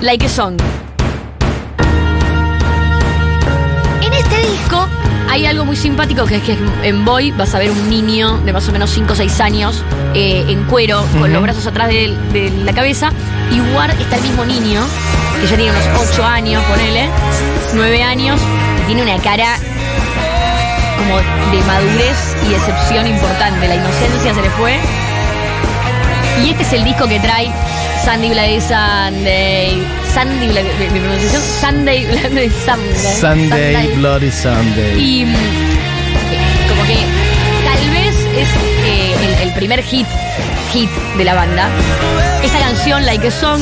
like 0.00 0.26
a 0.26 0.28
song. 0.28 0.56
En 4.02 4.12
este 4.12 4.36
disco 4.36 4.88
hay 5.30 5.46
algo 5.46 5.64
muy 5.64 5.76
simpático 5.76 6.26
que 6.26 6.36
es 6.36 6.42
que 6.42 6.58
en 6.82 7.04
Boy 7.04 7.30
vas 7.30 7.54
a 7.54 7.60
ver 7.60 7.70
un 7.70 7.88
niño 7.88 8.38
de 8.38 8.52
más 8.52 8.68
o 8.68 8.72
menos 8.72 8.90
5 8.90 9.12
o 9.12 9.16
6 9.16 9.40
años 9.40 9.84
eh, 10.12 10.44
en 10.48 10.64
cuero, 10.64 11.06
con 11.20 11.32
los 11.32 11.40
brazos 11.40 11.68
atrás 11.68 11.86
de, 11.86 12.16
de 12.32 12.50
la 12.64 12.72
cabeza. 12.72 13.12
Y 13.52 13.60
War 13.72 13.90
está 13.90 14.16
el 14.16 14.22
mismo 14.22 14.44
niño, 14.44 14.84
que 15.40 15.46
ya 15.46 15.56
tiene 15.56 15.70
unos 15.70 16.10
8 16.10 16.24
años, 16.24 16.64
ponele, 16.64 17.08
9 17.74 18.02
años, 18.02 18.40
y 18.82 18.86
tiene 18.86 19.02
una 19.02 19.22
cara 19.22 19.56
como 20.98 21.16
de 21.16 21.64
madurez 21.64 22.36
y 22.44 22.48
decepción 22.48 23.06
importante. 23.06 23.68
La 23.68 23.76
inocencia 23.76 24.34
se 24.34 24.42
le 24.42 24.50
fue. 24.50 24.78
Y 26.44 26.50
este 26.50 26.62
es 26.64 26.72
el 26.72 26.82
disco 26.82 27.06
que 27.06 27.20
trae 27.20 27.52
Sandy 28.04 28.30
Bloody 28.30 28.60
Sunday. 28.60 29.86
Sandy 30.12 30.48
Bloody, 30.48 30.68
mi, 30.78 30.88
mi 30.90 31.00
pronunciación, 31.00 31.42
Sunday 31.60 32.06
Bloody 32.06 32.50
Sunday. 32.50 33.20
Sunday, 33.20 33.96
Bloody 33.96 34.30
Sunday. 34.30 34.98
Y 34.98 35.24
como 36.68 36.82
que 36.86 36.96
tal 37.64 37.90
vez 37.90 38.16
es 38.36 38.48
eh, 38.84 39.14
el, 39.42 39.48
el 39.48 39.54
primer 39.54 39.82
hit, 39.82 40.06
hit 40.72 40.90
de 41.18 41.24
la 41.24 41.34
banda. 41.34 41.68
Esta 42.42 42.58
canción, 42.58 43.04
Like 43.04 43.28
a 43.28 43.30
Song, 43.30 43.60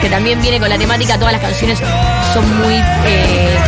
que 0.00 0.08
también 0.08 0.40
viene 0.42 0.60
con 0.60 0.68
la 0.68 0.78
temática, 0.78 1.18
todas 1.18 1.32
las 1.32 1.42
canciones 1.42 1.78
son 2.32 2.58
muy 2.58 2.74
eh, 3.06 3.58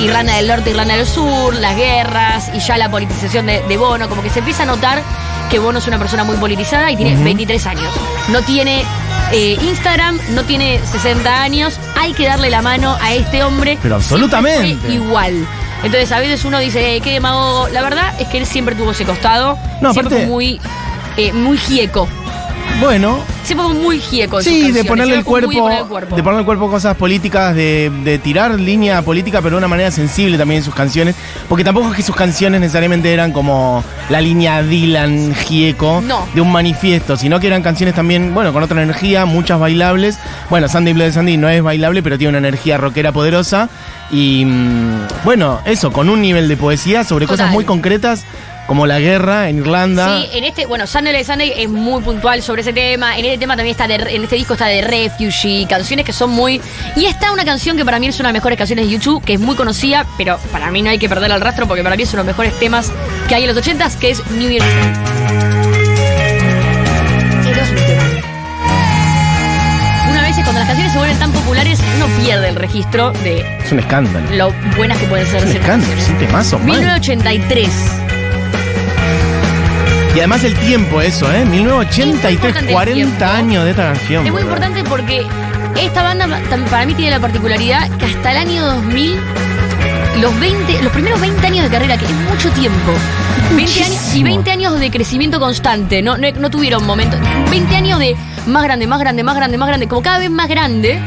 Irlanda 0.00 0.36
del 0.36 0.48
Norte, 0.48 0.70
Irlanda 0.70 0.96
del 0.96 1.06
Sur, 1.06 1.54
las 1.54 1.76
guerras 1.76 2.50
y 2.54 2.60
ya 2.60 2.76
la 2.76 2.90
politización 2.90 3.46
de, 3.46 3.62
de 3.62 3.76
Bono, 3.76 4.08
como 4.08 4.22
que 4.22 4.30
se 4.30 4.40
empieza 4.40 4.62
a 4.64 4.66
notar 4.66 5.02
que 5.50 5.58
Bono 5.58 5.78
es 5.78 5.86
una 5.86 5.98
persona 5.98 6.24
muy 6.24 6.36
politizada 6.36 6.90
y 6.90 6.96
tiene 6.96 7.22
23 7.22 7.66
años. 7.66 7.92
No 8.28 8.40
tiene 8.42 8.84
eh, 9.32 9.56
Instagram, 9.62 10.18
no 10.30 10.42
tiene 10.44 10.80
60 10.84 11.42
años, 11.42 11.78
hay 11.96 12.12
que 12.12 12.26
darle 12.26 12.50
la 12.50 12.62
mano 12.62 12.96
a 13.00 13.14
este 13.14 13.42
hombre. 13.42 13.78
Pero 13.82 13.96
absolutamente. 13.96 14.92
Igual. 14.92 15.46
Entonces 15.82 16.12
a 16.12 16.18
veces 16.20 16.44
uno 16.44 16.58
dice, 16.58 16.96
eh, 16.96 17.00
qué 17.00 17.12
demagogo. 17.12 17.68
La 17.68 17.82
verdad 17.82 18.14
es 18.20 18.28
que 18.28 18.38
él 18.38 18.46
siempre 18.46 18.74
tuvo 18.74 18.90
ese 18.90 19.04
costado. 19.04 19.58
No, 19.80 19.92
siempre 19.92 20.14
aparte- 20.14 20.16
fue 20.16 20.26
muy, 20.26 20.60
eh, 21.16 21.32
muy 21.32 21.56
gieco. 21.58 22.08
Bueno, 22.78 23.22
Siempre 23.42 23.66
fue 23.66 23.74
muy 23.74 24.00
gieco. 24.00 24.40
sí, 24.40 24.70
de 24.72 24.84
ponerle 24.84 25.14
el 25.16 25.24
cuerpo, 25.24 25.50
de 25.50 25.58
poner 25.58 25.78
el 25.80 25.84
cuerpo. 25.86 26.16
de 26.16 26.22
ponerle 26.22 26.40
el 26.40 26.46
cuerpo 26.46 26.70
cosas 26.70 26.96
políticas, 26.96 27.54
de, 27.54 27.90
de 28.04 28.18
tirar 28.18 28.58
línea 28.58 29.02
política, 29.02 29.40
pero 29.42 29.56
de 29.56 29.58
una 29.58 29.68
manera 29.68 29.90
sensible 29.90 30.38
también 30.38 30.58
en 30.60 30.64
sus 30.64 30.74
canciones. 30.74 31.14
Porque 31.48 31.62
tampoco 31.62 31.90
es 31.90 31.96
que 31.96 32.02
sus 32.02 32.16
canciones 32.16 32.58
necesariamente 32.60 33.12
eran 33.12 33.32
como 33.32 33.84
la 34.08 34.20
línea 34.22 34.62
Dylan 34.62 35.34
Gieco 35.34 36.00
No. 36.06 36.26
de 36.34 36.40
un 36.40 36.50
manifiesto, 36.50 37.16
sino 37.18 37.38
que 37.38 37.48
eran 37.48 37.62
canciones 37.62 37.94
también, 37.94 38.32
bueno, 38.32 38.52
con 38.52 38.62
otra 38.62 38.82
energía, 38.82 39.26
muchas 39.26 39.60
bailables. 39.60 40.18
Bueno, 40.48 40.66
Sunday 40.68 40.94
Bloody 40.94 41.12
Sunday 41.12 41.36
no 41.36 41.50
es 41.50 41.62
bailable, 41.62 42.02
pero 42.02 42.16
tiene 42.16 42.30
una 42.30 42.38
energía 42.38 42.78
rockera 42.78 43.12
poderosa. 43.12 43.68
Y 44.10 44.44
mm, 44.46 45.06
bueno, 45.24 45.60
eso, 45.66 45.92
con 45.92 46.08
un 46.08 46.22
nivel 46.22 46.48
de 46.48 46.56
poesía 46.56 47.04
sobre 47.04 47.26
Total. 47.26 47.36
cosas 47.38 47.52
muy 47.52 47.64
concretas, 47.64 48.24
como 48.70 48.86
la 48.86 49.00
guerra 49.00 49.48
en 49.48 49.58
Irlanda. 49.58 50.20
Sí, 50.20 50.28
en 50.32 50.44
este, 50.44 50.64
bueno, 50.64 50.86
Sunday 50.86 51.24
Sunday 51.24 51.52
es 51.56 51.68
muy 51.68 52.00
puntual 52.04 52.40
sobre 52.40 52.62
ese 52.62 52.72
tema. 52.72 53.18
En 53.18 53.24
este 53.24 53.38
tema 53.38 53.56
también 53.56 53.72
está 53.72 53.88
de, 53.88 53.96
en 53.96 54.22
este 54.22 54.36
disco 54.36 54.52
está 54.52 54.66
de 54.66 54.80
Refugee, 54.80 55.66
canciones 55.68 56.06
que 56.06 56.12
son 56.12 56.30
muy. 56.30 56.60
Y 56.94 57.06
está 57.06 57.32
una 57.32 57.44
canción 57.44 57.76
que 57.76 57.84
para 57.84 57.98
mí 57.98 58.06
es 58.06 58.20
una 58.20 58.28
de 58.28 58.32
las 58.34 58.40
mejores 58.40 58.56
canciones 58.56 58.86
de 58.86 58.92
YouTube, 58.92 59.24
que 59.24 59.32
es 59.34 59.40
muy 59.40 59.56
conocida, 59.56 60.06
pero 60.16 60.38
para 60.52 60.70
mí 60.70 60.82
no 60.82 60.90
hay 60.90 61.00
que 61.00 61.08
perder 61.08 61.32
el 61.32 61.40
rastro 61.40 61.66
porque 61.66 61.82
para 61.82 61.96
mí 61.96 62.04
es 62.04 62.10
uno 62.14 62.22
de 62.22 62.28
los 62.28 62.36
mejores 62.38 62.56
temas 62.60 62.92
que 63.28 63.34
hay 63.34 63.42
en 63.42 63.52
los 63.52 63.58
80s, 63.66 63.96
que 63.98 64.10
es 64.10 64.24
New 64.30 64.48
Year's. 64.48 64.64
Es 67.50 67.70
un 67.70 67.76
tema. 67.76 68.02
Una 70.12 70.22
vez 70.22 70.36
cuando 70.44 70.60
las 70.60 70.66
canciones 70.68 70.92
se 70.92 70.98
vuelven 70.98 71.18
tan 71.18 71.32
populares, 71.32 71.80
uno 71.96 72.06
pierde 72.24 72.48
el 72.50 72.54
registro 72.54 73.10
de 73.24 73.40
Es 73.64 73.72
un 73.72 73.80
escándalo. 73.80 74.30
lo 74.30 74.52
buenas 74.76 74.96
que 74.98 75.06
pueden 75.06 75.26
ser 75.26 75.38
Es 75.38 75.50
un 75.50 75.56
escándalo, 75.56 75.92
canciones. 75.92 76.04
sí, 76.20 76.24
temazo, 76.24 76.58
mal. 76.60 76.66
1983. 76.78 78.09
Y 80.14 80.18
además 80.18 80.42
el 80.44 80.54
tiempo, 80.56 81.00
eso, 81.00 81.30
¿eh? 81.32 81.40
Es 81.42 81.46
muy 81.46 81.58
1983, 81.58 82.34
importante 82.34 82.68
el 82.68 82.72
40 82.72 82.94
tiempo. 82.94 83.24
años 83.24 83.64
de 83.64 83.70
esta 83.70 83.82
canción. 83.92 84.26
Es 84.26 84.32
muy 84.32 84.42
importante 84.42 84.84
porque 84.84 85.26
esta 85.80 86.02
banda 86.02 86.26
para 86.68 86.84
mí 86.86 86.94
tiene 86.94 87.12
la 87.12 87.20
particularidad 87.20 87.88
que 87.96 88.06
hasta 88.06 88.32
el 88.32 88.36
año 88.38 88.66
2000, 88.66 89.16
los 90.20 90.40
20, 90.40 90.82
los 90.82 90.92
primeros 90.92 91.20
20 91.20 91.46
años 91.46 91.64
de 91.64 91.70
carrera, 91.70 91.96
que 91.96 92.06
es 92.06 92.12
mucho 92.12 92.50
tiempo, 92.50 92.92
20 93.54 93.72
años, 93.84 93.88
y 93.88 93.92
Muchísimo. 93.92 94.24
20 94.24 94.50
años 94.50 94.80
de 94.80 94.90
crecimiento 94.90 95.38
constante, 95.38 96.02
no, 96.02 96.18
no, 96.18 96.28
no 96.32 96.50
tuvieron 96.50 96.84
momentos, 96.84 97.20
20 97.50 97.76
años 97.76 97.98
de 98.00 98.16
más 98.46 98.64
grande, 98.64 98.86
más 98.88 98.98
grande, 98.98 99.22
más 99.22 99.36
grande, 99.36 99.58
más 99.58 99.68
grande, 99.68 99.86
como 99.88 100.02
cada 100.02 100.18
vez 100.18 100.30
más 100.30 100.48
grande, 100.48 100.98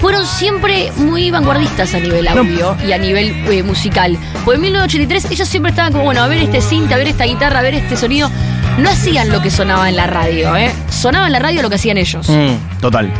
fueron 0.00 0.26
siempre 0.26 0.92
muy 0.96 1.30
vanguardistas 1.30 1.94
a 1.94 2.00
nivel 2.00 2.24
No. 2.26 2.40
audio 2.40 2.76
y 2.86 2.92
a 2.92 2.98
nivel 2.98 3.30
eh, 3.50 3.62
musical. 3.62 4.16
Pues 4.44 4.56
en 4.56 4.62
1983 4.62 5.30
ellos 5.32 5.48
siempre 5.48 5.70
estaban 5.70 5.92
como, 5.92 6.04
bueno, 6.04 6.22
a 6.22 6.28
ver 6.28 6.38
este 6.42 6.60
synth, 6.60 6.92
a 6.92 6.96
ver 6.96 7.08
esta 7.08 7.24
guitarra, 7.24 7.58
a 7.58 7.62
ver 7.62 7.74
este 7.74 7.96
sonido. 7.96 8.30
No 8.78 8.88
hacían 8.90 9.30
lo 9.30 9.42
que 9.42 9.50
sonaba 9.50 9.88
en 9.88 9.96
la 9.96 10.06
radio, 10.06 10.54
¿eh? 10.56 10.72
Sonaba 10.88 11.26
en 11.26 11.32
la 11.32 11.40
radio 11.40 11.62
lo 11.62 11.68
que 11.68 11.74
hacían 11.74 11.98
ellos. 11.98 12.28
Mm, 12.28 12.80
total. 12.80 13.12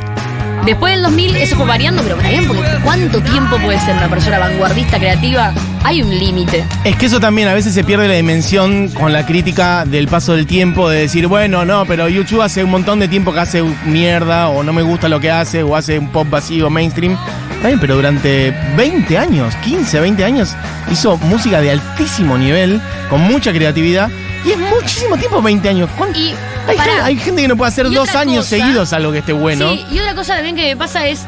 Después 0.65 0.95
del 0.95 1.03
2000 1.03 1.37
eso 1.37 1.57
fue 1.57 1.67
variando, 1.67 2.03
pero 2.03 2.17
para 2.17 2.29
bien, 2.29 2.47
porque 2.47 2.63
¿cuánto 2.85 3.23
tiempo 3.23 3.57
puede 3.59 3.81
ser 3.81 3.97
una 3.97 4.09
persona 4.09 4.39
vanguardista, 4.39 4.99
creativa? 4.99 5.55
Hay 5.83 6.03
un 6.03 6.11
límite. 6.11 6.65
Es 6.85 6.97
que 6.97 7.07
eso 7.07 7.21
también 7.21 7.49
a 7.49 7.55
veces 7.55 7.73
se 7.73 7.85
pierde 7.85 8.09
la 8.09 8.15
dimensión 8.15 8.89
con 8.89 9.13
la 9.13 9.25
crítica 9.25 9.85
del 9.87 10.09
paso 10.09 10.35
del 10.35 10.47
tiempo, 10.47 10.91
de 10.91 11.01
decir, 11.01 11.27
bueno, 11.27 11.65
no, 11.65 11.87
pero 11.87 12.09
YouTube 12.09 12.43
hace 12.43 12.65
un 12.65 12.71
montón 12.71 13.01
de 13.01 13.09
tiempo 13.09 13.33
que 13.33 13.41
hace 13.41 13.63
mierda, 13.87 14.49
o 14.49 14.63
no 14.63 14.73
me 14.73 14.83
gusta 14.83 15.09
lo 15.09 15.21
que 15.21 15.31
hace, 15.31 15.63
o 15.63 15.75
hace 15.75 15.99
un 15.99 16.09
pop 16.09 16.29
vacío, 16.29 16.69
mainstream. 16.69 17.17
Está 17.55 17.69
bien, 17.69 17.81
pero 17.81 17.97
durante 17.97 18.55
20 18.77 19.19
años, 19.19 19.55
15, 19.65 20.01
20 20.01 20.25
años, 20.25 20.55
hizo 20.93 21.17
música 21.17 21.61
de 21.61 21.73
altísimo 21.73 22.37
nivel, 22.37 22.81
con 23.09 23.21
mucha 23.21 23.53
creatividad, 23.53 24.11
y 24.45 24.51
es 24.53 24.59
muchísimo 24.59 25.17
tiempo, 25.17 25.43
20 25.43 25.69
años. 25.69 25.91
Y 26.15 26.35
Hay, 26.69 26.77
pará. 26.77 26.85
gente, 26.93 27.03
hay 27.03 27.17
gente 27.19 27.43
que 27.43 27.49
no 27.49 27.57
puede 27.57 27.69
hacer 27.71 27.87
Y 27.87 27.95
dos 27.95 28.09
otra 28.09 28.21
años 28.21 28.45
cosa- 28.45 28.49
seguidos 28.57 28.93
algo 28.93 29.13
que 29.13 29.19
esté 29.19 29.33
bueno. 29.33 29.71
Sí, 29.73 29.85
y 29.91 29.99
otra 30.01 30.15
cosa 30.15 30.35
también 30.35 30.57
que 30.57 30.63
me 30.67 30.77
pasa 30.77 31.07
es, 31.07 31.21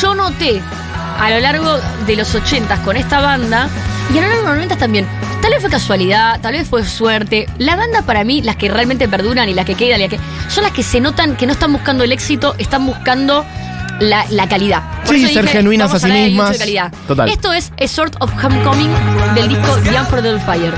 yo 0.00 0.14
noté 0.14 0.60
a 1.20 1.30
lo 1.30 1.40
largo 1.40 1.78
de 2.06 2.16
los 2.16 2.34
80s 2.34 2.80
con 2.84 2.96
esta 2.96 3.20
banda, 3.20 3.68
y 4.14 4.18
a 4.18 4.20
lo 4.22 4.28
largo 4.28 4.36
de 4.36 4.42
los 4.48 4.54
90 4.54 4.76
también, 4.76 5.06
tal 5.42 5.50
vez 5.50 5.60
fue 5.60 5.70
casualidad, 5.70 6.40
tal 6.40 6.52
vez 6.52 6.68
fue 6.68 6.84
suerte, 6.84 7.48
la 7.58 7.76
banda 7.76 8.02
para 8.02 8.24
mí, 8.24 8.40
las 8.42 8.56
que 8.56 8.68
realmente 8.70 9.08
perduran 9.08 9.48
y 9.48 9.54
las 9.54 9.64
que 9.66 9.74
quedan, 9.74 10.00
y 10.00 10.08
las 10.08 10.10
que, 10.10 10.20
son 10.48 10.62
las 10.64 10.72
que 10.72 10.82
se 10.82 11.00
notan 11.00 11.36
que 11.36 11.46
no 11.46 11.52
están 11.52 11.72
buscando 11.72 12.04
el 12.04 12.12
éxito, 12.12 12.54
están 12.58 12.86
buscando 12.86 13.44
la, 14.00 14.24
la 14.30 14.48
calidad. 14.48 14.82
Por 15.04 15.16
Sí, 15.16 15.24
eso 15.24 15.34
ser 15.34 15.48
genuinas 15.48 15.88
vamos 15.88 16.04
a 16.04 16.06
sí 16.06 16.12
hablar 16.12 16.18
de 16.24 16.30
YouTube 16.30 16.34
mismas. 16.42 16.52
de 16.52 16.58
calidad. 16.58 16.92
Total. 17.08 17.28
Esto 17.28 17.52
es 17.52 17.72
A 17.82 17.88
Sort 17.88 18.14
of 18.20 18.30
Homecoming 18.44 18.90
del 19.34 19.48
disco 19.48 19.76
The 19.82 19.98
Unforgettable 20.00 20.40
Fire. 20.40 20.74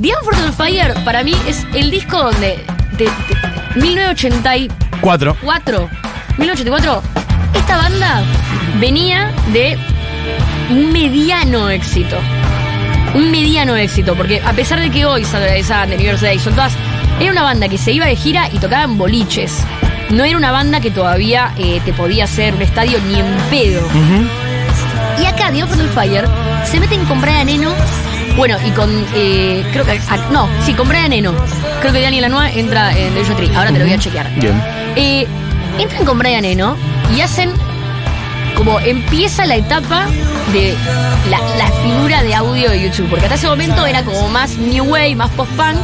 The 0.00 0.12
Unforgettable 0.16 0.52
Fire 0.52 0.94
para 1.04 1.22
mí 1.22 1.34
es 1.46 1.66
el 1.74 1.90
disco 1.90 2.22
donde... 2.22 2.64
De, 2.92 3.04
de 3.04 3.80
1984 3.80 5.36
Cuatro. 5.42 5.88
1984, 6.38 7.02
esta 7.54 7.76
banda 7.76 8.22
venía 8.78 9.32
de 9.52 9.78
un 10.70 10.92
mediano 10.92 11.70
éxito. 11.70 12.16
Un 13.14 13.30
mediano 13.30 13.76
éxito, 13.76 14.14
porque 14.14 14.40
a 14.40 14.52
pesar 14.52 14.80
de 14.80 14.90
que 14.90 15.06
hoy 15.06 15.22
New 15.88 15.98
Year's 15.98 16.20
Day 16.20 16.38
son 16.38 16.54
todas. 16.54 16.72
Era 17.20 17.32
una 17.32 17.42
banda 17.42 17.68
que 17.68 17.78
se 17.78 17.92
iba 17.92 18.06
de 18.06 18.16
gira 18.16 18.48
y 18.52 18.58
tocaba 18.58 18.84
en 18.84 18.98
boliches. 18.98 19.64
No 20.10 20.24
era 20.24 20.36
una 20.36 20.52
banda 20.52 20.80
que 20.80 20.90
todavía 20.90 21.52
eh, 21.58 21.80
te 21.84 21.92
podía 21.92 22.24
hacer 22.24 22.54
un 22.54 22.62
estadio 22.62 22.98
ni 23.06 23.20
en 23.20 23.26
pedo. 23.50 23.86
Y 25.20 25.26
acá, 25.26 25.50
The 25.52 25.64
Fire, 25.94 26.26
se 26.64 26.80
meten 26.80 27.04
con 27.06 27.20
Brian 27.20 27.48
Eno. 27.48 27.74
Bueno, 28.36 28.56
y 28.64 28.70
con. 28.70 28.90
eh, 29.14 29.64
creo 29.72 29.84
que. 29.84 30.00
ah, 30.08 30.28
no, 30.30 30.48
sí, 30.64 30.74
con 30.74 30.88
Brian 30.88 31.12
Eno. 31.12 31.34
Creo 31.80 31.92
que 31.92 32.00
Daniel 32.00 32.22
Lanois 32.22 32.56
entra 32.56 32.96
en 32.96 33.14
The 33.14 33.34
Tree. 33.34 33.54
Ahora 33.54 33.72
te 33.72 33.78
lo 33.78 33.84
voy 33.84 33.94
a 33.94 33.98
chequear. 33.98 34.30
Bien. 34.36 34.62
Eh, 34.96 35.26
entran 35.78 36.04
con 36.04 36.18
Brian 36.18 36.44
Eno 36.44 36.76
y 37.14 37.20
hacen 37.20 37.52
como 38.56 38.78
empieza 38.80 39.46
la 39.46 39.56
etapa 39.56 40.06
de 40.52 40.74
la, 41.30 41.38
la 41.56 41.70
figura 41.82 42.22
de 42.22 42.34
audio 42.34 42.70
de 42.70 42.82
YouTube. 42.82 43.08
Porque 43.08 43.24
hasta 43.24 43.36
ese 43.36 43.48
momento 43.48 43.86
era 43.86 44.02
como 44.04 44.28
más 44.28 44.56
New 44.58 44.84
Wave, 44.84 45.16
más 45.16 45.30
post-punk. 45.30 45.78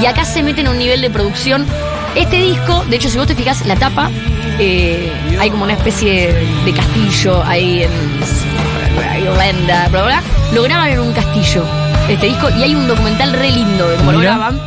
Y 0.00 0.06
acá 0.06 0.24
se 0.24 0.42
meten 0.42 0.66
a 0.66 0.70
un 0.70 0.78
nivel 0.78 1.00
de 1.02 1.10
producción. 1.10 1.66
Este 2.14 2.36
disco, 2.36 2.84
de 2.88 2.96
hecho, 2.96 3.08
si 3.08 3.18
vos 3.18 3.26
te 3.26 3.34
fijas 3.34 3.64
la 3.66 3.76
tapa, 3.76 4.10
eh, 4.58 5.12
hay 5.38 5.50
como 5.50 5.64
una 5.64 5.74
especie 5.74 6.32
de 6.64 6.72
castillo 6.72 7.42
ahí 7.44 7.84
en 7.84 7.90
Irlanda, 9.18 9.88
bla. 9.88 10.22
Lo 10.52 10.62
graban 10.62 10.88
en 10.90 11.00
un 11.00 11.12
castillo, 11.12 11.64
este 12.08 12.26
disco, 12.26 12.48
y 12.50 12.62
hay 12.62 12.74
un 12.74 12.88
documental 12.88 13.32
re 13.32 13.50
lindo 13.50 13.88
de 13.88 13.96
cómo 13.96 14.12
lo 14.12 14.20
graban. 14.20 14.60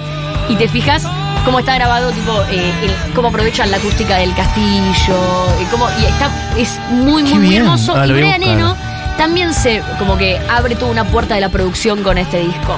Y 0.49 0.55
te 0.55 0.67
fijas 0.67 1.03
cómo 1.45 1.59
está 1.59 1.75
grabado, 1.75 2.11
tipo, 2.11 2.41
eh, 2.51 2.71
el- 2.83 3.13
cómo 3.13 3.27
aprovechan 3.29 3.69
la 3.71 3.77
acústica 3.77 4.15
del 4.17 4.33
castillo, 4.33 5.17
y 5.61 5.65
cómo, 5.65 5.87
y 6.01 6.05
está, 6.05 6.29
es 6.57 6.79
muy, 6.89 7.23
muy, 7.23 7.55
hermoso. 7.57 7.93
Ah, 7.95 8.07
y 8.07 8.11
Brian. 8.13 8.43
Eno 8.43 8.75
también 9.17 9.53
se, 9.53 9.81
como 9.99 10.17
que 10.17 10.39
abre 10.49 10.75
toda 10.75 10.91
una 10.91 11.03
puerta 11.05 11.35
de 11.35 11.41
la 11.41 11.49
producción 11.49 12.01
con 12.03 12.17
este 12.17 12.39
disco. 12.39 12.77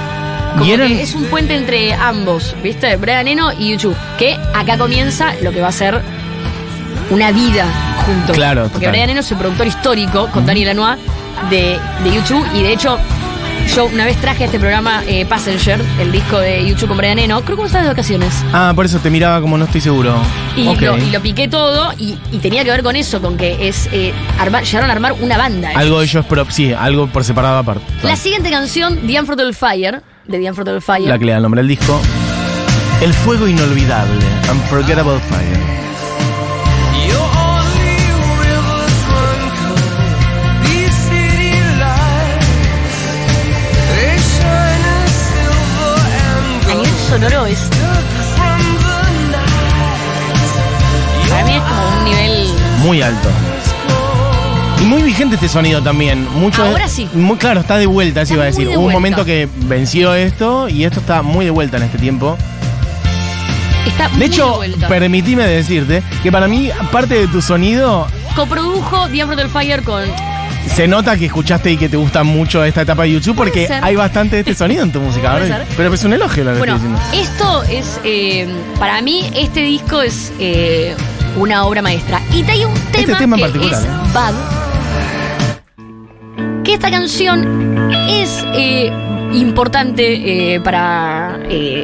Como 0.57 0.65
que 0.77 1.01
es 1.01 1.13
un 1.15 1.25
puente 1.25 1.53
entre 1.55 1.93
ambos, 1.93 2.55
¿viste? 2.63 2.95
Brian 2.95 3.27
Eno 3.27 3.51
y 3.51 3.71
YouTube. 3.71 3.95
Que 4.17 4.39
acá 4.53 4.77
comienza 4.77 5.33
lo 5.41 5.51
que 5.51 5.59
va 5.61 5.67
a 5.67 5.71
ser 5.73 6.01
una 7.09 7.31
vida 7.31 7.65
juntos. 8.05 8.35
Claro, 8.35 8.61
Porque 8.63 8.85
total. 8.85 8.91
Brian 8.91 9.09
Eno 9.09 9.19
es 9.19 9.31
el 9.31 9.37
productor 9.37 9.67
histórico 9.67 10.27
con 10.31 10.45
Daniel 10.45 10.69
Lanois 10.77 10.97
de, 11.49 11.77
de 12.03 12.13
YouTube. 12.13 12.45
Y 12.53 12.63
de 12.63 12.73
hecho, 12.73 12.97
yo 13.75 13.85
una 13.85 14.05
vez 14.05 14.17
traje 14.21 14.43
a 14.43 14.45
este 14.45 14.59
programa 14.59 15.03
eh, 15.07 15.25
Passenger, 15.25 15.81
el 15.99 16.11
disco 16.11 16.37
de 16.39 16.65
YouTube 16.67 16.89
con 16.89 16.97
Brian 16.97 17.17
Eno. 17.19 17.41
Creo 17.43 17.57
que 17.57 17.63
estaba 17.65 17.83
de 17.83 17.89
vacaciones. 17.89 18.31
Ah, 18.53 18.73
por 18.75 18.85
eso 18.85 18.99
te 18.99 19.09
miraba 19.09 19.41
como 19.41 19.57
no 19.57 19.65
estoy 19.65 19.81
seguro. 19.81 20.15
Y, 20.55 20.63
lo, 20.75 20.97
y 20.97 21.09
lo 21.09 21.21
piqué 21.21 21.47
todo 21.47 21.91
y, 21.97 22.17
y 22.31 22.37
tenía 22.39 22.63
que 22.63 22.71
ver 22.71 22.83
con 22.83 22.95
eso, 22.95 23.21
con 23.21 23.37
que 23.37 23.67
es 23.67 23.89
eh, 23.91 24.13
armar- 24.39 24.63
llegaron 24.63 24.89
a 24.89 24.93
armar 24.93 25.13
una 25.19 25.37
banda. 25.37 25.71
Algo 25.75 25.99
de 25.99 26.05
ellos, 26.05 26.25
pero 26.29 26.45
sí, 26.49 26.71
algo 26.73 27.07
por 27.07 27.23
separado 27.23 27.57
aparte. 27.57 27.83
La 28.03 28.15
siguiente 28.15 28.49
canción, 28.49 28.99
The 29.07 29.19
Unforgettable 29.19 29.53
Fire, 29.53 30.01
de 30.27 30.39
The 30.39 30.49
Unforgettable 30.49 30.81
Fire. 30.81 31.07
La 31.09 31.17
que 31.19 31.25
le 31.25 31.31
da 31.31 31.37
el 31.37 31.43
nombre 31.43 31.61
al 31.61 31.67
disco. 31.67 31.99
El 33.01 33.13
fuego 33.13 33.47
inolvidable. 33.47 34.23
Unforgettable 34.51 35.19
Fire. 35.29 35.59
Sonoro 47.05 47.45
es, 47.45 47.59
para 51.29 51.45
mí 51.45 51.51
es 51.53 51.61
como 51.61 51.97
un 51.97 52.05
nivel 52.05 52.47
Muy 52.83 53.01
alto. 53.01 53.29
Y 54.81 54.85
muy 54.85 55.01
vigente 55.03 55.35
este 55.35 55.47
sonido 55.47 55.81
también. 55.81 56.27
Mucho 56.33 56.63
Ahora 56.63 56.87
sí. 56.87 57.07
Muy 57.13 57.37
claro, 57.37 57.61
está 57.61 57.77
de 57.77 57.85
vuelta, 57.85 58.21
eso 58.21 58.33
iba 58.33 58.43
a 58.43 58.47
decir. 58.47 58.67
de 58.67 58.77
Hubo 58.77 58.87
un 58.87 58.91
momento 58.93 59.23
que 59.23 59.47
venció 59.61 60.13
esto 60.13 60.67
y 60.67 60.83
esto 60.83 60.99
está 60.99 61.21
muy 61.21 61.45
de 61.45 61.51
vuelta 61.51 61.77
en 61.77 61.83
este 61.83 61.97
tiempo. 61.97 62.37
Está 63.87 64.09
muy 64.09 64.19
De 64.19 64.25
hecho, 64.25 64.55
vuelta. 64.55 64.87
permitime 64.87 65.45
decirte 65.47 66.03
que 66.23 66.31
para 66.31 66.47
mí, 66.47 66.69
parte 66.91 67.15
de 67.19 67.27
tu 67.27 67.41
sonido, 67.41 68.07
Coprodujo 68.35 69.07
The 69.09 69.23
Unforgettable 69.23 69.49
Fire 69.49 69.83
con. 69.83 70.34
Se 70.67 70.87
nota 70.87 71.17
que 71.17 71.25
escuchaste 71.25 71.71
y 71.71 71.77
que 71.77 71.87
te 71.89 71.97
gusta 71.97 72.23
mucho 72.23 72.63
esta 72.63 72.81
etapa 72.81 73.03
de 73.03 73.11
YouTube 73.11 73.35
porque 73.35 73.67
ser. 73.67 73.83
hay 73.83 73.95
bastante 73.95 74.35
de 74.37 74.39
este 74.41 74.55
sonido 74.55 74.83
en 74.83 74.91
tu 74.91 74.99
música. 74.99 75.37
Ser. 75.45 75.65
Pero 75.77 75.93
es 75.93 76.03
un 76.03 76.13
elogio 76.13 76.43
lo 76.43 76.51
que 76.53 76.57
Bueno, 76.59 76.75
estoy 76.75 76.91
diciendo. 76.91 77.31
esto 77.31 77.63
es. 77.63 77.99
eh, 78.03 78.47
para 78.79 79.01
mí, 79.01 79.29
este 79.35 79.61
disco 79.61 80.01
es 80.01 80.33
eh, 80.39 80.95
una 81.37 81.65
obra 81.65 81.81
maestra. 81.81 82.21
Y 82.33 82.43
hay 82.49 82.65
un 82.65 82.73
tema, 82.73 82.97
Este 82.99 83.15
tema 83.15 83.35
en 83.37 83.43
que 83.43 83.47
particular, 83.49 83.81
es 83.81 83.87
¿eh? 83.87 83.91
Bad. 84.13 84.33
Que 86.63 86.73
esta 86.73 86.89
canción 86.89 87.91
es 88.09 88.43
eh, 88.55 88.91
importante 89.33 90.59
para 90.63 91.37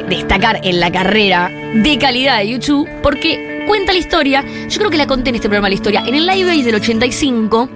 destacar 0.08 0.60
en 0.64 0.80
la 0.80 0.90
carrera 0.90 1.48
de 1.74 1.98
calidad 1.98 2.38
de 2.38 2.48
YouTube 2.48 2.88
porque 3.02 3.64
cuenta 3.68 3.92
la 3.92 3.98
historia. 4.00 4.44
Yo 4.68 4.78
creo 4.78 4.90
que 4.90 4.96
la 4.96 5.06
conté 5.06 5.30
en 5.30 5.36
este 5.36 5.48
programa 5.48 5.68
la 5.68 5.74
historia. 5.76 6.02
En 6.06 6.14
el 6.16 6.26
Live 6.26 6.50
Aid 6.50 6.64
del 6.64 6.74
85 6.76 7.68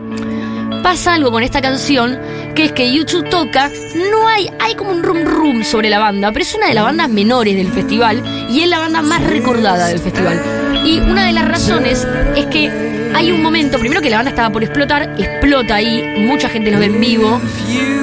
pasa 0.87 1.14
algo 1.14 1.33
con 1.33 1.43
esta 1.43 1.61
canción 1.61 2.16
que 2.55 2.66
es 2.66 2.71
que 2.71 2.93
YouTube 2.93 3.28
toca, 3.28 3.73
no 4.09 4.28
hay, 4.28 4.49
hay 4.61 4.76
como 4.76 4.93
un 4.93 5.02
rum 5.02 5.25
rum 5.25 5.64
sobre 5.64 5.90
la 5.90 5.99
banda, 5.99 6.31
pero 6.31 6.45
es 6.45 6.55
una 6.55 6.69
de 6.69 6.75
las 6.75 6.85
bandas 6.85 7.11
menores 7.11 7.57
del 7.57 7.73
festival 7.73 8.23
y 8.49 8.61
es 8.61 8.69
la 8.69 8.78
banda 8.78 9.02
más 9.02 9.21
recordada 9.25 9.88
del 9.88 9.99
festival. 9.99 10.40
Y 10.85 11.00
una 11.00 11.26
de 11.26 11.33
las 11.33 11.49
razones 11.49 12.07
es 12.37 12.47
que 12.47 12.71
hay 13.12 13.33
un 13.33 13.43
momento, 13.43 13.81
primero 13.81 14.00
que 14.00 14.11
la 14.11 14.19
banda 14.19 14.31
estaba 14.31 14.50
por 14.50 14.62
explotar, 14.62 15.12
explota 15.19 15.75
ahí, 15.75 16.25
mucha 16.25 16.49
gente 16.49 16.71
los 16.71 16.78
ve 16.78 16.87
en 16.87 17.00
vivo 17.00 17.40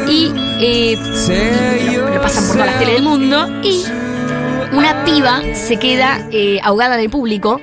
y 0.09 0.33
eh, 0.59 0.97
lo, 1.95 2.15
lo 2.15 2.21
pasan 2.21 2.45
por 2.47 2.57
todas 2.57 2.67
las 2.67 2.79
teles 2.79 2.95
del 2.95 3.03
mundo 3.03 3.61
y 3.63 3.85
una 4.73 5.05
piba 5.05 5.41
se 5.53 5.77
queda 5.77 6.27
eh, 6.33 6.59
ahogada 6.61 6.95
en 6.95 7.01
el 7.05 7.09
público 7.09 7.61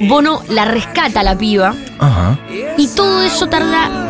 Bono 0.00 0.42
la 0.48 0.64
rescata 0.64 1.20
a 1.20 1.22
la 1.22 1.36
piba 1.36 1.74
Ajá. 1.98 2.38
y 2.76 2.86
todo 2.88 3.22
eso 3.22 3.48
tarda 3.48 4.07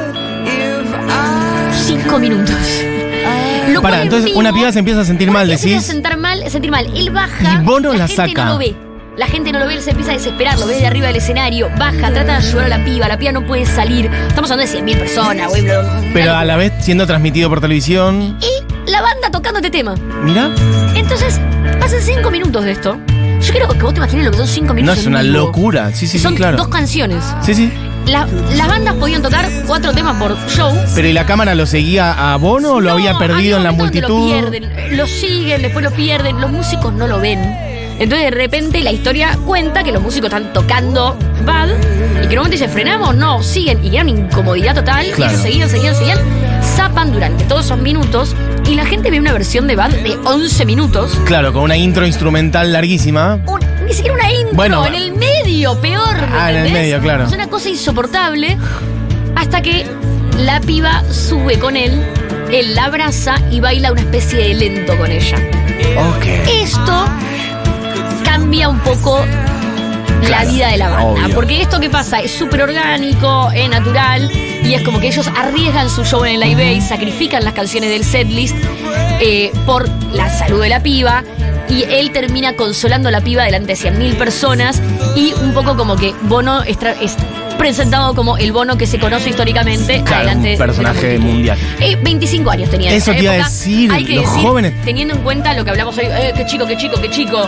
cinco 1.89 2.19
minutos. 2.19 2.55
Lo 3.73 3.81
cual 3.81 3.95
en 3.95 4.01
entonces 4.03 4.27
vivo- 4.27 4.39
una 4.41 4.53
piba 4.53 4.73
se 4.73 4.79
empieza 4.79 5.01
a 5.01 5.05
sentir 5.05 5.31
mal, 5.31 5.47
piba 5.47 5.59
se 5.59 5.65
empieza 5.65 5.77
decís. 5.81 5.91
a 5.91 5.93
sentar 5.93 6.17
mal, 6.19 6.51
sentir 6.51 6.71
mal. 6.71 6.87
Él 6.97 7.11
baja 7.11 7.61
Y 7.61 7.65
Bono 7.65 7.93
la 7.93 8.07
gente 8.09 8.29
saca. 8.33 8.45
no 8.47 8.53
lo 8.53 8.59
ve. 8.59 8.75
La 9.17 9.27
gente 9.27 9.51
no 9.51 9.59
lo 9.59 9.67
ve, 9.67 9.75
él 9.75 9.83
se 9.83 9.91
empieza 9.91 10.13
a 10.13 10.15
desesperar, 10.15 10.59
lo 10.61 10.67
ve 10.69 10.77
de 10.77 10.87
arriba 10.87 11.09
del 11.09 11.17
escenario, 11.17 11.69
baja, 11.77 11.99
trata 12.13 12.25
de 12.25 12.31
ayudar 12.33 12.67
a 12.67 12.69
la 12.69 12.85
piba, 12.85 13.09
la 13.09 13.19
piba 13.19 13.33
no 13.33 13.45
puede 13.45 13.67
salir. 13.67 14.09
Estamos 14.29 14.49
hablando 14.51 14.71
de 14.73 14.79
100.000 14.79 14.97
personas, 14.97 15.49
güey. 15.49 15.65
Pero 16.15 16.37
a 16.37 16.45
la 16.45 16.57
vez 16.57 16.73
siendo 16.81 17.05
transmitido 17.07 17.49
por 17.49 17.61
televisión. 17.61 18.39
Y 18.41 18.91
la 18.91 19.03
banda 19.03 19.29
tocando 19.33 19.59
este 19.59 19.71
tema. 19.73 19.95
Mira, 20.23 20.51
Entonces, 20.95 21.41
pasan 21.81 22.01
cinco 22.01 22.31
minutos 22.31 22.65
de 22.65 22.71
esto. 22.73 22.97
Yo 23.41 23.53
creo 23.55 23.69
que 23.69 23.83
vos 23.83 23.93
te 23.93 23.99
imagines 23.99 24.25
lo 24.25 24.31
que 24.31 24.37
son 24.39 24.47
cinco 24.49 24.69
no 24.69 24.75
minutos. 24.75 24.99
es 24.99 25.07
en 25.07 25.13
una 25.13 25.23
locura. 25.25 25.91
Sí, 25.95 26.07
sí, 26.07 26.19
son 26.21 26.33
sí, 26.33 26.37
claro. 26.37 26.57
dos 26.57 26.69
canciones. 26.69 27.23
Sí, 27.43 27.55
sí. 27.55 27.73
La- 28.09 28.27
las 28.57 28.69
bandas 28.69 28.95
podían 28.95 29.23
tocar 29.23 29.49
cuatro 29.67 29.93
temas 29.93 30.17
por 30.17 30.37
show. 30.49 30.73
Pero 30.95 31.09
¿y 31.09 31.13
la 31.13 31.27
cámara 31.27 31.55
lo 31.55 31.67
seguía 31.67 32.33
a 32.33 32.37
Bono 32.37 32.73
o 32.75 32.81
lo 32.81 32.89
No, 32.91 32.95
había 32.95 33.19
perdido 33.19 33.37
había 33.37 33.57
en 33.57 33.63
la 33.65 33.73
multitud? 33.73 34.09
Lo 34.33 34.51
pierden, 34.51 34.97
lo 34.97 35.07
siguen, 35.07 35.63
después 35.63 35.85
lo 35.85 35.91
pierden, 35.91 36.41
los 36.41 36.51
músicos 36.51 36.93
no 36.93 37.07
lo 37.07 37.21
ven. 37.21 37.39
Entonces 38.01 38.31
de 38.31 38.37
repente 38.37 38.81
la 38.81 38.93
historia 38.93 39.37
cuenta 39.45 39.83
que 39.83 39.91
los 39.93 40.01
músicos 40.01 40.29
están 40.29 40.53
tocando 40.53 41.17
Bad 41.45 41.69
y 41.71 42.27
que 42.29 42.33
en 42.35 42.39
un 42.39 42.45
momento 42.45 42.51
dice 42.53 42.69
frenamos, 42.69 43.17
no, 43.17 43.43
siguen 43.43 43.85
y 43.85 43.89
era 43.97 44.03
una 44.03 44.11
incomodidad 44.13 44.75
total. 44.75 45.07
Y 45.07 45.11
Claro. 45.13 45.33
ellos 45.33 45.43
seguían, 45.43 45.69
seguían, 45.69 45.95
seguían, 45.97 46.19
zapan 46.77 47.13
durante 47.13 47.45
todos 47.45 47.65
esos 47.67 47.79
minutos 47.79 48.35
y 48.69 48.75
la 48.77 48.87
gente 48.87 49.11
ve 49.11 49.19
una 49.19 49.33
versión 49.33 49.67
de 49.67 49.75
Bad 49.77 49.91
de 49.91 50.17
11 50.25 50.65
minutos. 50.65 51.19
Claro, 51.25 51.53
con 51.53 51.63
una 51.63 51.77
intro 51.77 52.07
instrumental 52.07 52.73
larguísima. 52.73 53.41
Un- 53.47 53.61
ni 53.87 53.93
siquiera 53.93 54.15
una 54.17 54.33
intro, 54.33 54.55
Bueno, 54.55 54.87
en 54.87 54.95
el 54.95 55.13
medio, 55.15 55.38
peor. 55.81 56.15
¿me 56.17 56.27
Ah, 56.37 56.51
en 56.51 56.57
el 56.57 56.67
entendés? 56.67 56.73
medio, 56.73 57.01
claro. 57.01 57.25
Es 57.27 57.33
una 57.33 57.49
cosa 57.49 57.69
insoportable 57.69 58.57
hasta 59.37 59.61
que 59.63 59.87
la 60.39 60.61
piba 60.61 61.03
sube 61.13 61.59
con 61.59 61.77
él, 61.77 62.03
él 62.53 62.75
la 62.75 62.85
abraza 62.87 63.37
y 63.51 63.61
baila 63.61 63.93
una 63.93 64.01
especie 64.03 64.39
de 64.39 64.55
lento 64.55 64.97
con 64.97 65.11
ella. 65.11 65.37
Ok. 66.17 66.27
Esto 66.63 67.05
cambia 68.25 68.69
un 68.69 68.79
poco 68.81 69.25
la 70.23 70.45
vida 70.45 70.69
de 70.69 70.77
la 70.79 70.89
banda. 70.91 71.05
obvio. 71.25 71.35
Porque 71.35 71.61
esto 71.63 71.81
que 71.81 71.91
pasa 71.91 72.21
es 72.21 72.31
súper 72.33 72.63
orgánico, 72.63 73.51
es 73.55 73.69
natural 73.69 74.31
y 74.33 74.75
es 74.75 74.83
como 74.83 75.01
que 75.01 75.09
ellos 75.09 75.29
arriesgan 75.37 75.89
su 75.91 76.05
show 76.05 76.25
en 76.25 76.35
el 76.35 76.41
live 76.41 76.73
y 76.75 76.81
sacrifican 76.81 77.45
las 77.45 77.55
canciones 77.55 77.91
del 77.91 78.05
setlist 78.05 78.57
eh, 79.21 79.53
por 79.67 79.89
la 80.13 80.29
salud 80.31 80.63
de 80.63 80.69
la 80.69 80.83
piba. 80.83 81.25
Y 81.69 81.83
él 81.83 82.13
termina 82.13 82.55
consolando 82.55 83.11
a 83.11 83.13
la 83.13 83.21
piba 83.21 83.45
delante 83.45 83.75
de 83.75 83.79
100.000 83.79 84.17
personas 84.17 84.81
y 85.15 85.35
un 85.35 85.53
poco 85.53 85.77
como 85.77 85.97
que 85.97 86.15
Bono 86.23 86.63
es, 86.63 86.79
presentado 87.59 88.15
como 88.15 88.39
el 88.39 88.53
Bono 88.53 88.79
que 88.79 88.87
se 88.87 88.99
conoce 88.99 89.29
históricamente 89.31 90.01
Claro, 90.03 90.17
adelante 90.29 90.53
un 90.53 90.59
personaje 90.59 91.19
mundial. 91.19 91.59
Eh, 91.81 91.99
25 92.01 92.51
años 92.51 92.71
tenía 92.71 92.91
en 92.91 92.97
Eso 92.97 93.11
esa 93.11 93.19
te 93.19 93.25
iba 93.25 93.33
a 93.33 93.37
época. 93.37 93.51
decir, 93.51 93.93
Hay 93.93 94.05
que 94.07 94.15
los 94.15 94.25
decir, 94.25 94.43
jóvenes- 94.49 94.73
Teniendo 94.85 95.15
en 95.15 95.21
cuenta 95.21 95.53
lo 95.55 95.65
que 95.65 95.71
hablamos 95.71 95.99
hoy, 95.99 96.07
eh, 96.07 96.33
qué 96.37 96.47
chico, 96.47 96.67
qué 96.67 96.77
chico, 96.79 96.99
qué 97.03 97.11
chico. 97.11 97.47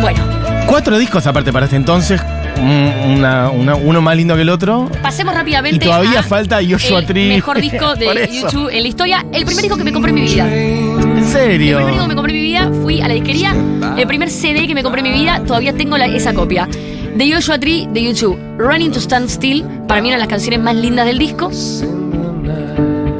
Bueno, 0.00 0.22
Cuatro 0.66 0.98
discos 0.98 1.26
aparte 1.26 1.52
para 1.52 1.66
este 1.66 1.76
entonces. 1.76 2.20
un- 2.58 3.18
una- 3.18 3.50
una- 3.50 3.74
uno 3.74 4.00
más 4.00 4.16
lindo 4.16 4.34
que 4.34 4.40
el 4.42 4.48
otro. 4.48 4.90
pasemos 5.02 5.34
rápidamente. 5.34 5.76
Y 5.84 5.88
todavía 5.88 6.20
a 6.20 6.22
falta 6.22 6.58
Joshua 6.68 7.00
el 7.00 7.06
Tree. 7.06 7.28
mejor 7.28 7.60
disco 7.60 7.94
de. 7.96 8.28
YouTube 8.32 8.70
en 8.72 8.82
la 8.82 8.88
historia. 8.88 9.26
El 9.32 9.44
primer 9.44 9.62
disco 9.62 9.76
que 9.76 9.84
me 9.84 9.92
compré 9.92 10.10
en 10.10 10.14
mi 10.14 10.22
vida. 10.22 10.48
En 10.52 11.18
El 11.18 11.24
serio. 11.24 11.76
primer 11.76 11.92
disco 11.92 12.02
que 12.04 12.08
me 12.08 12.14
compré 12.14 12.32
en 12.32 12.38
mi 12.40 12.44
vida 12.46 12.70
fui 12.82 13.00
a 13.02 13.08
la 13.08 13.14
disquería. 13.14 13.54
El 13.96 14.06
primer 14.06 14.30
CD 14.30 14.66
que 14.66 14.74
me 14.74 14.82
compré 14.82 15.02
en 15.02 15.12
mi 15.12 15.12
vida, 15.12 15.42
todavía 15.46 15.72
tengo 15.74 15.96
la- 15.98 16.06
esa 16.06 16.32
copia. 16.34 16.66
De 17.14 17.32
Joshua 17.32 17.58
Tree 17.58 17.88
de 17.92 18.02
YouTube. 18.02 18.38
Running 18.58 18.90
to 18.92 19.00
Stand 19.00 19.28
Still, 19.28 19.62
para 19.86 20.00
mí 20.00 20.08
una 20.08 20.16
de 20.16 20.20
las 20.20 20.28
canciones 20.28 20.60
más 20.60 20.74
lindas 20.74 21.04
del 21.06 21.18
disco. 21.18 21.50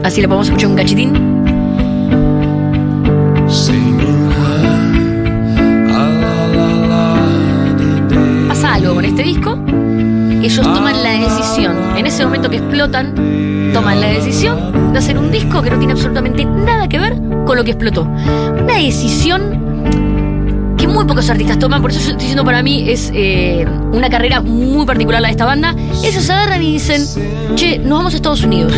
Así 0.03 0.21
le 0.21 0.29
podemos 0.29 0.47
escuchar 0.47 0.69
un 0.71 0.77
cachitín. 0.77 1.36
Ellos 10.47 10.65
toman 10.65 11.03
la 11.03 11.11
decisión, 11.11 11.77
en 11.97 12.07
ese 12.07 12.25
momento 12.25 12.49
que 12.49 12.59
explotan, 12.59 13.73
toman 13.75 14.01
la 14.01 14.07
decisión 14.07 14.93
de 14.93 14.99
hacer 15.01 15.19
un 15.19 15.33
disco 15.33 15.61
que 15.61 15.71
no 15.71 15.79
tiene 15.79 15.95
absolutamente 15.95 16.45
nada 16.45 16.89
que 16.89 17.01
ver 17.01 17.15
con 17.45 17.57
lo 17.57 17.65
que 17.65 17.73
explotó. 17.73 18.03
Una 18.03 18.75
decisión 18.75 20.77
que 20.79 20.87
muy 20.87 21.05
pocos 21.05 21.29
artistas 21.31 21.59
toman, 21.59 21.83
por 21.83 21.91
eso 21.91 21.99
yo 21.99 22.11
estoy 22.11 22.21
diciendo 22.21 22.45
para 22.45 22.63
mí 22.63 22.89
es 22.89 23.11
eh, 23.13 23.67
una 23.91 24.09
carrera 24.09 24.41
muy 24.41 24.87
particular 24.87 25.21
la 25.21 25.27
de 25.27 25.33
esta 25.33 25.47
banda. 25.47 25.75
Ellos 26.05 26.31
agarran 26.31 26.63
y 26.63 26.75
dicen, 26.75 27.03
che, 27.55 27.79
nos 27.79 27.99
vamos 27.99 28.15
a 28.15 28.17
Estados 28.17 28.43
Unidos. 28.43 28.73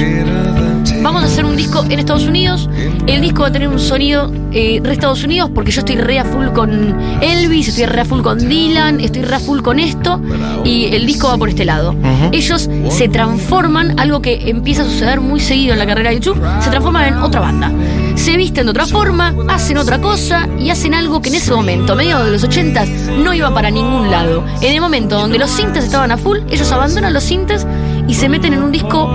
Vamos 1.03 1.23
a 1.23 1.27
hacer 1.27 1.45
un 1.45 1.57
disco 1.57 1.85
en 1.89 1.99
Estados 1.99 2.27
Unidos. 2.27 2.69
El 3.07 3.21
disco 3.21 3.43
va 3.43 3.49
a 3.49 3.53
tener 3.53 3.69
un 3.69 3.79
sonido 3.79 4.31
eh, 4.53 4.81
re 4.83 4.93
Estados 4.93 5.23
Unidos 5.23 5.51
porque 5.55 5.71
yo 5.71 5.81
estoy 5.81 5.97
re 5.97 6.19
a 6.19 6.25
full 6.25 6.49
con 6.49 7.21
Elvis, 7.21 7.69
estoy 7.69 7.87
re 7.87 8.01
a 8.01 8.05
full 8.05 8.21
con 8.21 8.39
Dylan, 8.39 9.01
estoy 9.01 9.23
re 9.23 9.37
a 9.37 9.41
full 9.41 9.61
con 9.61 9.79
esto. 9.79 10.21
Y 10.65 10.87
el 10.87 11.07
disco 11.07 11.29
va 11.29 11.37
por 11.37 11.49
este 11.49 11.65
lado. 11.65 11.95
Ellos 12.33 12.69
se 12.91 13.09
transforman, 13.09 13.99
algo 13.99 14.21
que 14.21 14.51
empieza 14.51 14.83
a 14.83 14.85
suceder 14.87 15.21
muy 15.21 15.41
seguido 15.41 15.73
en 15.73 15.79
la 15.79 15.87
carrera 15.87 16.11
de 16.11 16.17
YouTube, 16.17 16.41
se 16.61 16.71
transforman 16.71 17.09
en 17.09 17.19
otra 17.19 17.41
banda. 17.41 17.73
Se 18.17 18.37
visten 18.37 18.67
de 18.67 18.71
otra 18.71 18.87
forma, 18.87 19.35
hacen 19.49 19.79
otra 19.79 20.01
cosa 20.01 20.49
y 20.59 20.71
hacen 20.71 20.95
algo 20.95 21.23
que 21.23 21.29
en 21.29 21.37
ese 21.37 21.53
momento, 21.53 21.93
a 21.93 21.97
mediados 21.97 22.27
de 22.27 22.33
los 22.33 22.43
80 22.43 22.85
no 23.23 23.33
iba 23.33 23.53
para 23.55 23.71
ningún 23.71 24.11
lado. 24.11 24.45
En 24.61 24.75
el 24.75 24.81
momento 24.81 25.17
donde 25.17 25.39
los 25.39 25.51
sintes 25.51 25.85
estaban 25.85 26.11
a 26.11 26.17
full, 26.17 26.39
ellos 26.51 26.71
abandonan 26.73 27.13
los 27.13 27.23
sintes 27.23 27.67
y 28.09 28.15
se 28.15 28.29
meten 28.29 28.55
en 28.55 28.63
un 28.63 28.73
disco 28.73 29.13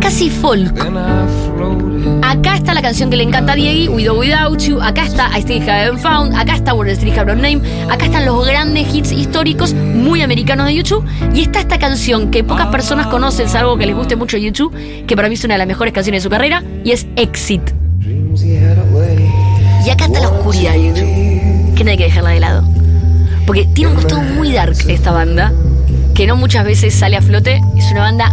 casi 0.00 0.28
folk. 0.28 0.78
Acá 2.22 2.56
está 2.56 2.74
la 2.74 2.82
canción 2.82 3.08
que 3.10 3.16
le 3.16 3.22
encanta 3.22 3.52
a 3.52 3.56
Diego, 3.56 3.94
With 3.94 4.10
or 4.10 4.18
Without 4.18 4.58
You. 4.60 4.80
Acá 4.82 5.04
está 5.04 5.30
I 5.36 5.40
Still 5.40 5.62
Haven't 5.62 6.00
Found. 6.00 6.34
Acá 6.34 6.56
está 6.56 6.74
the 6.74 6.92
Street 6.92 7.16
Have 7.16 7.34
Name. 7.36 7.60
Acá 7.90 8.06
están 8.06 8.26
los 8.26 8.46
grandes 8.46 8.94
hits 8.94 9.12
históricos 9.12 9.72
muy 9.72 10.20
americanos 10.20 10.66
de 10.66 10.74
YouTube. 10.74 11.04
Y 11.32 11.42
está 11.42 11.60
esta 11.60 11.78
canción 11.78 12.30
que 12.30 12.44
pocas 12.44 12.66
personas 12.66 13.06
conocen, 13.06 13.48
salvo 13.48 13.78
que 13.78 13.86
les 13.86 13.96
guste 13.96 14.16
mucho 14.16 14.36
YouTube, 14.36 14.74
que 15.06 15.16
para 15.16 15.28
mí 15.28 15.34
es 15.34 15.44
una 15.44 15.54
de 15.54 15.58
las 15.58 15.68
mejores 15.68 15.94
canciones 15.94 16.22
de 16.22 16.28
su 16.28 16.30
carrera, 16.30 16.62
y 16.84 16.90
es 16.90 17.06
Exit. 17.16 17.62
Y 19.86 19.90
acá 19.90 20.06
está 20.06 20.20
la 20.20 20.28
oscuridad 20.28 20.72
de 20.72 20.88
YouTube, 20.88 21.74
que 21.76 21.84
no 21.84 21.90
hay 21.90 21.96
que 21.96 22.04
dejarla 22.04 22.30
de 22.30 22.40
lado. 22.40 22.64
Porque 23.46 23.64
tiene 23.66 23.90
un 23.90 23.96
costado 23.96 24.22
muy 24.22 24.52
dark 24.52 24.76
esta 24.88 25.12
banda, 25.12 25.52
que 26.14 26.26
no 26.26 26.36
muchas 26.36 26.64
veces 26.64 26.94
sale 26.94 27.16
a 27.16 27.22
flote. 27.22 27.60
Es 27.76 27.90
una 27.90 28.02
banda 28.02 28.30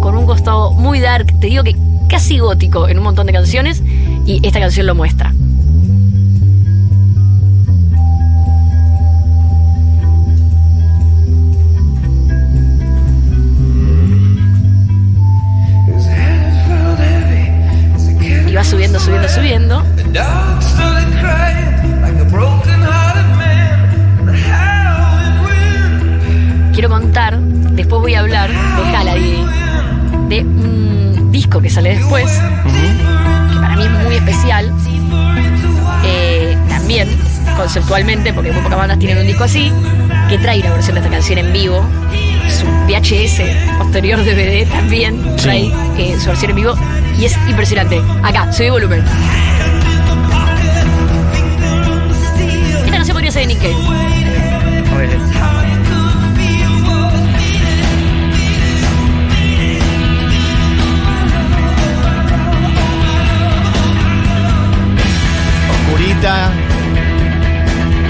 con 0.00 0.16
un 0.16 0.26
costado 0.26 0.72
muy 0.72 1.00
dark, 1.00 1.26
te 1.40 1.48
digo 1.48 1.64
que 1.64 1.76
casi 2.08 2.38
gótico 2.38 2.88
en 2.88 2.98
un 2.98 3.04
montón 3.04 3.26
de 3.26 3.32
canciones, 3.32 3.82
y 4.26 4.40
esta 4.46 4.60
canción 4.60 4.86
lo 4.86 4.94
muestra. 4.94 5.32
Y 18.46 18.54
va 18.54 18.62
subiendo, 18.62 19.00
subiendo, 19.00 19.28
subiendo. 19.28 19.82
Quiero 26.84 27.00
contar, 27.00 27.40
después 27.40 28.02
voy 28.02 28.14
a 28.14 28.20
hablar 28.20 28.50
de 28.50 28.94
Halady, 28.94 29.42
de 30.28 30.40
un 30.40 31.32
disco 31.32 31.62
que 31.62 31.70
sale 31.70 31.96
después, 31.96 32.30
que 32.30 33.56
para 33.58 33.74
mí 33.74 33.84
es 33.84 33.90
muy 34.04 34.16
especial. 34.16 34.70
Eh, 36.04 36.58
también, 36.68 37.08
conceptualmente, 37.56 38.34
porque 38.34 38.52
muy 38.52 38.60
pocas 38.60 38.76
bandas 38.76 38.98
tienen 38.98 39.16
un 39.16 39.26
disco 39.26 39.44
así, 39.44 39.72
que 40.28 40.36
trae 40.36 40.60
una 40.60 40.72
versión 40.72 40.96
de 40.96 41.00
esta 41.00 41.10
canción 41.10 41.38
en 41.38 41.54
vivo. 41.54 41.82
Su 42.50 42.66
VHS, 42.66 43.78
posterior 43.78 44.22
DVD, 44.22 44.68
también 44.68 45.36
trae 45.36 45.72
eh, 45.96 46.18
su 46.20 46.26
versión 46.26 46.50
en 46.50 46.56
vivo. 46.56 46.74
Y 47.18 47.24
es 47.24 47.34
impresionante. 47.48 48.02
Acá, 48.22 48.52
subí 48.52 48.68
volumen. 48.68 49.02
Esta 52.84 52.90
canción 52.90 53.14
podría 53.14 53.32
ser 53.32 53.48
de 53.48 53.54
Nick 53.54 53.62
Cave. 53.62 55.53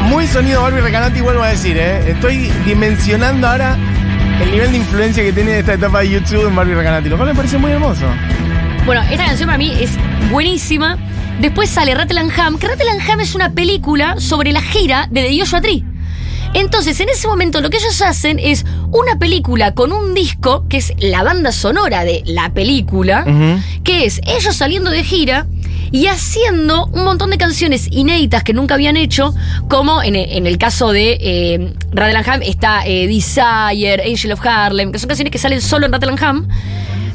Muy 0.08 0.28
sonido 0.28 0.62
Barbie 0.62 0.82
Recanati, 0.82 1.20
vuelvo 1.20 1.42
a 1.42 1.48
decir, 1.48 1.76
¿eh? 1.76 2.12
Estoy 2.12 2.48
dimensionando 2.64 3.48
ahora 3.48 3.76
el 4.40 4.52
nivel 4.52 4.70
de 4.70 4.78
influencia 4.78 5.20
que 5.24 5.32
tiene 5.32 5.58
esta 5.58 5.74
etapa 5.74 6.00
de 6.00 6.10
YouTube 6.10 6.46
en 6.46 6.54
Barbie 6.54 6.74
Recanati, 6.74 7.08
lo 7.08 7.16
cual 7.16 7.30
me 7.30 7.34
parece 7.34 7.58
muy 7.58 7.72
hermoso. 7.72 8.06
Bueno, 8.86 9.02
esta 9.10 9.24
canción 9.24 9.48
para 9.48 9.58
mí 9.58 9.72
es 9.80 9.90
buenísima. 10.30 10.96
Después 11.40 11.68
sale 11.68 11.92
Rattle 11.92 12.20
Ham, 12.36 12.58
que 12.58 12.68
Rattle 12.68 12.86
Ham 13.10 13.18
es 13.18 13.34
una 13.34 13.50
película 13.50 14.14
sobre 14.20 14.52
la 14.52 14.60
gira 14.60 15.08
de 15.10 15.24
The 15.24 15.40
Joshua 15.40 15.60
Tree. 15.60 15.84
Entonces, 16.52 17.00
en 17.00 17.08
ese 17.08 17.26
momento 17.26 17.60
lo 17.60 17.68
que 17.68 17.78
ellos 17.78 18.00
hacen 18.00 18.38
es 18.38 18.64
una 18.92 19.18
película 19.18 19.74
con 19.74 19.90
un 19.90 20.14
disco, 20.14 20.68
que 20.68 20.76
es 20.76 20.92
la 20.98 21.24
banda 21.24 21.50
sonora 21.50 22.04
de 22.04 22.22
la 22.26 22.54
película, 22.54 23.24
que 23.82 24.04
es 24.04 24.20
ellos 24.24 24.54
saliendo 24.54 24.92
de 24.92 25.02
gira 25.02 25.48
y 25.94 26.08
haciendo 26.08 26.86
un 26.86 27.04
montón 27.04 27.30
de 27.30 27.38
canciones 27.38 27.86
inéditas 27.92 28.42
que 28.42 28.52
nunca 28.52 28.74
habían 28.74 28.96
hecho, 28.96 29.32
como 29.68 30.02
en, 30.02 30.16
en 30.16 30.44
el 30.48 30.58
caso 30.58 30.90
de 30.90 31.16
eh, 31.20 31.72
Rattle 31.92 32.48
está 32.48 32.84
eh, 32.84 33.06
Desire, 33.06 34.02
Angel 34.04 34.32
of 34.32 34.44
Harlem, 34.44 34.90
que 34.90 34.98
son 34.98 35.06
canciones 35.06 35.30
que 35.30 35.38
salen 35.38 35.60
solo 35.60 35.86
en 35.86 35.92
Rattle 35.92 36.16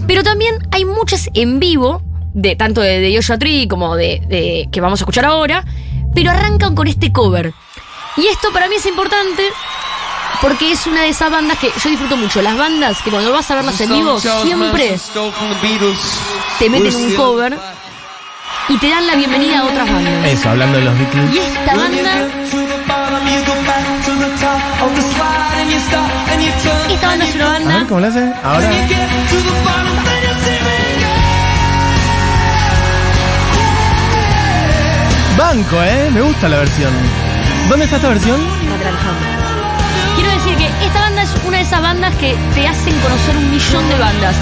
pero 0.08 0.24
también 0.24 0.56
hay 0.72 0.86
muchas 0.86 1.30
en 1.34 1.60
vivo, 1.60 2.02
de 2.34 2.56
tanto 2.56 2.80
de, 2.80 3.02
de 3.02 3.14
Joshua 3.14 3.38
Tree 3.38 3.68
como 3.68 3.98
de, 3.98 4.22
de- 4.30 4.70
que 4.72 4.80
vamos 4.80 5.02
a 5.02 5.04
escuchar 5.04 5.26
ahora, 5.26 5.66
pero 6.16 6.32
arrancan 6.32 6.74
con 6.74 6.88
este 6.88 7.12
cover. 7.12 7.54
Y 8.16 8.28
esto 8.28 8.48
para 8.54 8.70
mí 8.70 8.76
es 8.78 8.86
importante 8.86 9.44
porque 10.42 10.72
es 10.72 10.88
una 10.88 11.02
de 11.02 11.10
esas 11.10 11.30
bandas 11.30 11.60
que 11.60 11.68
yo 11.84 11.90
disfruto 11.90 12.16
mucho. 12.16 12.42
Las 12.42 12.58
bandas 12.58 13.02
que 13.02 13.12
cuando 13.12 13.34
vas 13.34 13.52
a 13.52 13.56
verlas 13.56 13.82
en 13.82 13.90
vivo 13.92 14.20
siempre 14.46 14.98
te 16.60 16.70
meten 16.70 16.96
un 16.96 17.14
cover 17.18 17.58
y 18.70 18.78
te 18.78 18.88
dan 18.90 19.08
la 19.08 19.16
bienvenida 19.16 19.60
a 19.60 19.64
otras 19.66 19.92
bandas. 19.92 20.28
Eso, 20.28 20.50
hablando 20.50 20.78
de 20.78 20.86
los 20.86 20.98
Beatles. 20.98 21.34
Y 21.34 21.38
esta 21.40 21.76
banda, 21.76 22.00
esta 26.90 27.08
banda 27.08 27.26
es 27.26 27.36
una 27.36 27.46
A 27.46 27.52
ver, 27.52 27.64
banda 27.66 27.86
¿cómo 27.88 28.00
lo 28.00 28.08
hace? 28.08 28.32
Ahora. 28.44 28.70
Banco, 35.38 35.84
¿eh? 35.84 36.10
Me 36.14 36.22
gusta 36.22 36.48
la 36.50 36.58
versión. 36.58 36.94
¿Dónde 37.70 37.86
está 37.86 37.96
esta 37.98 38.10
versión? 38.10 38.40
Quiero 40.16 40.32
decir 40.32 40.56
que 40.58 40.86
esta 40.86 41.00
banda 41.00 41.24
es 41.24 41.32
una 41.46 41.58
de 41.58 41.64
esas 41.64 41.82
bandas 41.82 42.16
que 42.18 42.36
te 42.54 42.68
hacen 42.68 42.94
conocer 43.00 43.36
un 43.38 43.50
millón 43.50 43.90
de 43.90 43.98
bandas. 43.98 44.36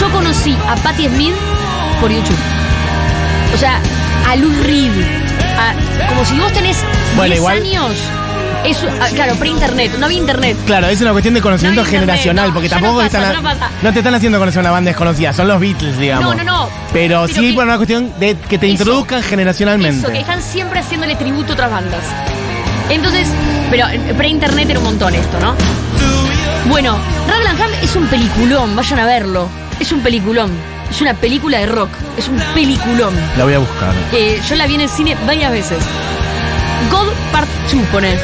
Yo 0.00 0.10
conocí 0.10 0.56
a 0.68 0.74
Patti 0.76 1.08
Smith 1.08 1.34
por 2.00 2.10
YouTube. 2.10 2.65
O 3.56 3.58
sea, 3.58 3.80
a 4.28 4.36
Lou 4.36 4.50
Reed. 4.64 4.92
a- 5.58 6.08
como 6.10 6.22
si 6.26 6.38
vos 6.38 6.52
tenés 6.52 6.76
Bueno, 7.16 7.24
10 7.34 7.36
igual- 7.38 7.62
años. 7.62 7.92
Es, 8.64 8.78
ah, 9.00 9.06
claro, 9.14 9.34
pre-internet, 9.36 9.92
no 9.98 10.04
había 10.06 10.18
internet. 10.18 10.56
Claro, 10.66 10.88
es 10.88 11.00
una 11.00 11.12
cuestión 11.12 11.32
de 11.34 11.40
conocimiento 11.40 11.80
No 11.82 11.86
hay 11.86 11.94
internet, 11.94 12.16
generacional, 12.16 12.48
no, 12.48 12.52
porque 12.54 12.68
tampoco 12.68 12.94
no 13.00 13.06
están 13.06 13.24
a- 13.24 13.92
te 13.92 13.98
están 14.00 14.14
haciendo 14.14 14.38
conocer 14.38 14.60
una 14.60 14.72
banda 14.72 14.90
desconocida, 14.90 15.32
son 15.32 15.48
los 15.48 15.58
Beatles, 15.60 15.96
digamos. 15.98 16.36
No, 16.36 16.44
no, 16.44 16.44
no. 16.44 16.68
Pero, 16.92 17.24
Pero 17.26 17.28
sí 17.28 17.52
por 17.52 17.64
una 17.64 17.76
cuestión 17.76 18.12
de 18.18 18.36
que 18.36 18.58
te 18.58 18.66
Eso. 18.66 18.72
introduzcan 18.82 19.22
generacionalmente. 19.22 20.00
Eso, 20.00 20.12
que 20.12 20.20
están 20.20 20.42
siempre 20.42 20.80
haciéndole 20.80 21.14
tributo 21.16 21.52
a 21.52 21.54
otras 21.54 21.70
bandas. 21.70 22.02
Entonces, 22.90 23.28
pero 23.70 23.88
eh, 23.88 23.98
pre-internet 24.18 24.68
era 24.68 24.78
un 24.80 24.84
montón 24.84 25.14
esto, 25.14 25.38
¿no? 25.40 25.54
Bueno, 26.68 26.98
Raglan 27.28 27.56
es 27.82 27.94
un 27.96 28.06
peliculón, 28.08 28.74
vayan 28.76 28.98
a 28.98 29.06
verlo. 29.06 29.48
Es 29.80 29.92
un 29.92 30.00
peliculón. 30.00 30.50
Es 30.90 31.00
una 31.00 31.14
película 31.14 31.58
de 31.58 31.66
rock. 31.66 31.90
Es 32.16 32.28
un 32.28 32.40
peliculón. 32.54 33.14
La 33.36 33.44
voy 33.44 33.54
a 33.54 33.58
buscar. 33.58 33.94
Eh, 34.12 34.40
yo 34.48 34.54
la 34.54 34.66
vi 34.66 34.74
en 34.76 34.82
el 34.82 34.88
cine 34.88 35.16
varias 35.26 35.52
veces. 35.52 35.78
God 36.90 37.08
Part 37.32 37.48
2, 37.72 37.86
pone. 37.92 38.16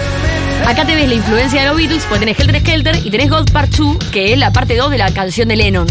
Acá 0.67 0.85
te 0.85 0.95
ves 0.95 1.09
la 1.09 1.15
influencia 1.15 1.63
de 1.63 1.69
los 1.69 1.77
Beatles, 1.77 2.05
porque 2.05 2.21
tenés 2.21 2.39
Helter 2.39 2.61
Skelter 2.61 2.97
y 3.05 3.11
tenés 3.11 3.31
God 3.31 3.51
Part 3.51 3.71
2, 3.75 3.99
que 4.11 4.33
es 4.33 4.39
la 4.39 4.53
parte 4.53 4.77
2 4.77 4.91
de 4.91 4.99
la 4.99 5.13
canción 5.13 5.49
de 5.49 5.57
Lennon. 5.57 5.87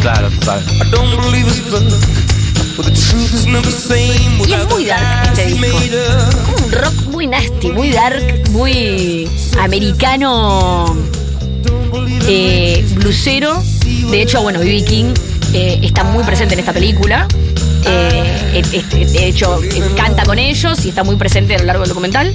Claro, 0.00 0.30
total. 0.30 0.62
Y 4.46 4.52
es 4.52 4.68
muy 4.68 4.84
dark 4.84 5.30
este 5.30 5.46
disco. 5.46 5.78
Como 6.44 6.66
un 6.66 6.72
rock 6.72 6.94
muy 7.10 7.26
nasty, 7.26 7.70
muy 7.70 7.90
dark, 7.90 8.50
muy 8.50 9.28
americano, 9.58 10.96
eh, 12.28 12.84
blusero. 12.94 13.62
De 14.10 14.22
hecho, 14.22 14.42
bueno, 14.42 14.58
B.B. 14.60 14.84
King 14.84 15.14
eh, 15.52 15.80
está 15.82 16.04
muy 16.04 16.24
presente 16.24 16.54
en 16.54 16.60
esta 16.60 16.72
película. 16.72 17.26
Eh, 17.86 18.62
de 18.92 19.26
hecho, 19.26 19.60
canta 19.96 20.24
con 20.24 20.38
ellos 20.38 20.84
y 20.84 20.90
está 20.90 21.04
muy 21.04 21.16
presente 21.16 21.54
a 21.54 21.58
lo 21.58 21.64
largo 21.64 21.82
del 21.82 21.88
documental. 21.90 22.34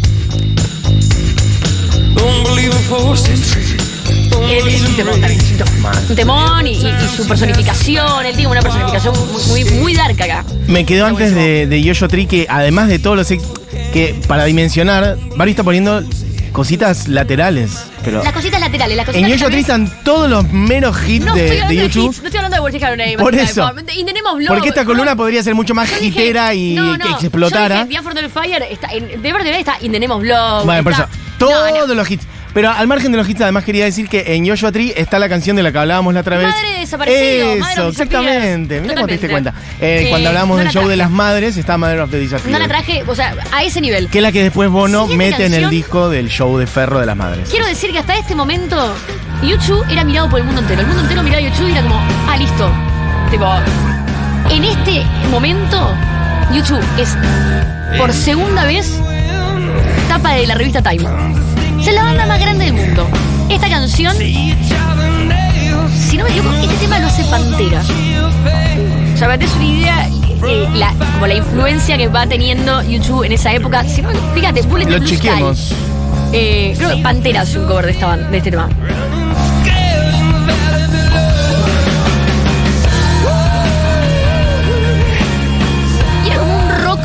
Es 4.49 4.82
un 4.88 4.95
temón 4.95 5.19
también, 5.21 5.39
es 5.41 5.51
un 5.51 5.58
temón. 5.58 5.82
Mal. 5.82 6.06
Un 6.10 6.15
temón 6.15 6.67
y, 6.67 6.71
y- 6.71 6.88
y 6.88 7.08
su 7.15 7.27
personificación. 7.27 8.25
Él 8.25 8.36
tiene 8.36 8.51
una 8.51 8.62
personificación 8.62 9.13
muy, 9.32 9.63
muy, 9.63 9.71
muy 9.80 9.93
dark 9.93 10.21
acá. 10.21 10.45
Me 10.67 10.82
Está 10.82 11.08
antes 11.08 11.34
de, 11.36 11.67
de 11.67 11.82
Yoyo 11.84 12.08
Tree 12.08 12.25
que 12.27 12.45
además 12.49 12.88
de 12.88 12.99
todos 12.99 13.15
los 13.17 13.27
que 13.27 14.15
para 14.27 14.45
dimensionar, 14.45 15.17
Barry 15.36 15.51
está 15.51 15.63
poniendo 15.63 16.04
cositas 16.51 17.08
laterales. 17.08 17.71
Pero 18.04 18.23
Las 18.23 18.34
cositas 18.34 18.60
laterales, 18.60 18.97
las 18.97 19.08
en 19.08 19.13
cositas 19.13 19.30
Yoyo 19.32 19.45
Tree 19.47 19.62
laterales- 19.63 19.86
están 19.88 20.04
todos 20.04 20.30
los 20.30 20.51
menos 20.51 20.97
hits 21.08 21.25
No 21.25 21.34
de, 21.36 21.41
estoy 21.43 21.58
de 21.58 21.63
hablando 21.63 21.82
de, 21.82 21.86
hits, 21.86 21.95
no 22.21 22.25
estoy 22.27 22.38
hablando 22.38 22.56
de 22.56 22.62
World. 22.62 23.21
Por 23.23 23.36
eso. 23.36 23.62
Name 24.13 24.21
of 24.30 24.39
Love, 24.39 24.47
Porque 24.47 24.69
esta 24.69 24.86
columna 24.86 25.12
no, 25.12 25.17
podría 25.17 25.43
ser 25.43 25.56
mucho 25.56 25.73
más 25.73 25.89
hitera 26.01 26.54
y 26.54 26.73
no, 26.73 26.97
que 26.97 27.10
explotara. 27.10 27.75
Yo 27.84 27.86
dije, 27.86 28.01
The 28.21 28.30
Fire 28.30 28.63
está 28.69 28.89
en, 28.91 29.21
de 29.21 29.34
verdad 29.34 29.47
está 29.60 29.77
In 29.82 29.91
the 29.91 29.99
Name 29.99 30.13
of 30.13 30.23
Love. 30.23 30.65
Bueno, 30.65 30.84
por 30.84 30.93
eso, 30.93 31.06
todos 31.38 31.89
los 31.95 32.10
hits. 32.12 32.25
Pero 32.54 32.70
al 32.70 32.88
margen 32.88 33.12
de 33.12 33.18
los 33.18 33.30
hits, 33.30 33.42
además 33.42 33.64
quería 33.64 33.86
decir 33.86 34.10
que 34.10 34.36
en 34.36 34.48
Joshua 34.48 34.72
Tree 34.72 34.94
está 34.96 35.20
la 35.20 35.30
canción 35.30 35.56
de 35.56 35.64
la 35.64 35.72
que 35.72 35.78
hablábamos 35.78 36.14
la 36.14 36.20
otra 36.22 36.38
vez. 36.38 36.48
Madre 36.48 36.72
de 36.74 36.80
desaparecido, 36.80 37.54
Eso, 37.54 37.88
exactamente. 37.90 38.82
Mira 38.82 38.96
cómo 38.96 39.08
te 39.08 39.14
diste 39.14 39.30
cuenta. 39.30 39.54
Eh, 39.80 40.04
Eh, 40.04 40.08
cuando 40.10 40.30
hablábamos 40.30 40.58
no 40.58 40.64
del 40.64 40.72
show 40.74 40.88
de 40.88 40.98
las 40.98 41.10
madres, 41.10 41.58
está 41.58 41.78
Mother 41.78 42.00
of 42.02 42.12
the 42.12 42.20
Disappeared. 42.20 42.52
No 42.52 42.60
la 42.60 42.68
traje, 42.68 43.04
o 43.08 43.16
sea, 43.16 43.36
a 43.52 43.64
ese 43.64 43.80
nivel. 43.82 44.10
Que 44.10 44.20
es 44.20 44.22
la 44.22 44.32
que 44.32 44.44
después 44.44 44.70
Bono 44.70 45.08
Siguiente 45.08 45.32
mete 45.32 45.46
en 45.46 45.54
el 45.54 45.70
disco 45.70 46.10
del 46.10 46.30
show 46.30 46.58
de 46.58 46.68
Ferro 46.68 47.00
de 47.00 47.06
las 47.06 47.16
Madres. 47.16 47.50
Quiero 47.50 47.66
decir 47.68 47.92
que 47.92 48.00
hasta 48.00 48.18
este 48.18 48.36
momento, 48.36 48.96
YouTube 49.44 49.86
era 49.90 50.04
mirado 50.04 50.30
por 50.30 50.40
el 50.40 50.46
mundo 50.46 50.62
entero. 50.62 50.82
El 50.82 50.88
mundo 50.88 51.02
entero 51.04 51.24
miraba 51.24 51.40
a 51.46 51.50
YouTube 51.50 51.68
y 51.70 51.72
era 51.72 51.82
como, 51.84 51.96
ah, 52.28 52.38
listo. 52.38 52.72
Tipo, 53.32 53.48
en 54.50 54.64
este 54.66 55.06
momento, 55.30 55.96
YouTube 56.54 56.84
es 56.98 57.16
por 57.98 58.12
segunda 58.14 58.66
vez 58.66 59.00
tapa 60.10 60.34
de 60.34 60.48
la 60.48 60.56
revista 60.56 60.82
Time. 60.82 61.08
Es 61.86 61.94
la 61.94 62.04
banda 62.04 62.26
más 62.26 62.39
grande 62.39 62.65
del 62.65 62.74
mundo. 62.74 63.08
Esta 63.50 63.70
canción, 63.70 64.15
si 64.17 66.17
no 66.17 66.24
me 66.24 66.30
equivoco, 66.30 66.56
este 66.62 66.76
tema 66.78 67.00
lo 67.00 67.08
hace 67.08 67.24
Pantera. 67.26 67.82
O 69.13 69.17
sea, 69.17 69.38
des 69.38 69.54
una 69.56 69.65
idea, 69.65 70.08
eh, 70.48 70.67
la- 70.76 70.94
como 71.13 71.28
la 71.28 71.36
influencia 71.36 71.98
que 71.98 72.08
va 72.08 72.26
teniendo 72.28 72.82
YouTube 72.84 73.24
en 73.24 73.34
esa 73.34 73.54
época. 73.54 73.84
Si 73.84 74.02
no, 74.02 74.10
fíjate, 74.34 74.62
Bullet 74.63 74.86
Lo 74.86 74.98
Blue 75.00 75.08
Sky. 75.08 75.15
chiquemos. 75.17 75.74
Eh, 76.34 76.74
creo 76.78 76.96
que 76.96 77.02
Pantera 77.02 77.41
hace 77.41 77.60
un 77.60 77.67
cover 77.67 77.86
de, 77.86 77.91
esta 77.91 78.17
de 78.17 78.38
este 78.38 78.52
tema. 78.52 78.70
Y 86.26 86.28
era 86.28 86.38
como 86.39 86.56
un 86.58 86.70
rock 86.84 87.00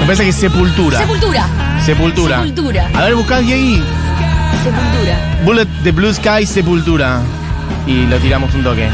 Me 0.00 0.06
parece 0.06 0.22
que 0.24 0.28
es 0.30 0.36
Sepultura. 0.36 0.98
sepultura. 0.98 1.46
Sepultura. 1.84 2.38
Sepultura. 2.38 2.88
A 2.94 3.02
ver, 3.02 3.14
buscad 3.14 3.38
ahí. 3.52 3.82
Sepultura. 4.62 5.18
Bullet 5.44 5.66
the 5.82 5.92
Blue 5.92 6.14
Sky 6.14 6.46
Sepultura. 6.46 7.20
Y 7.86 8.06
lo 8.06 8.18
tiramos 8.18 8.54
un 8.54 8.64
toque. 8.64 8.88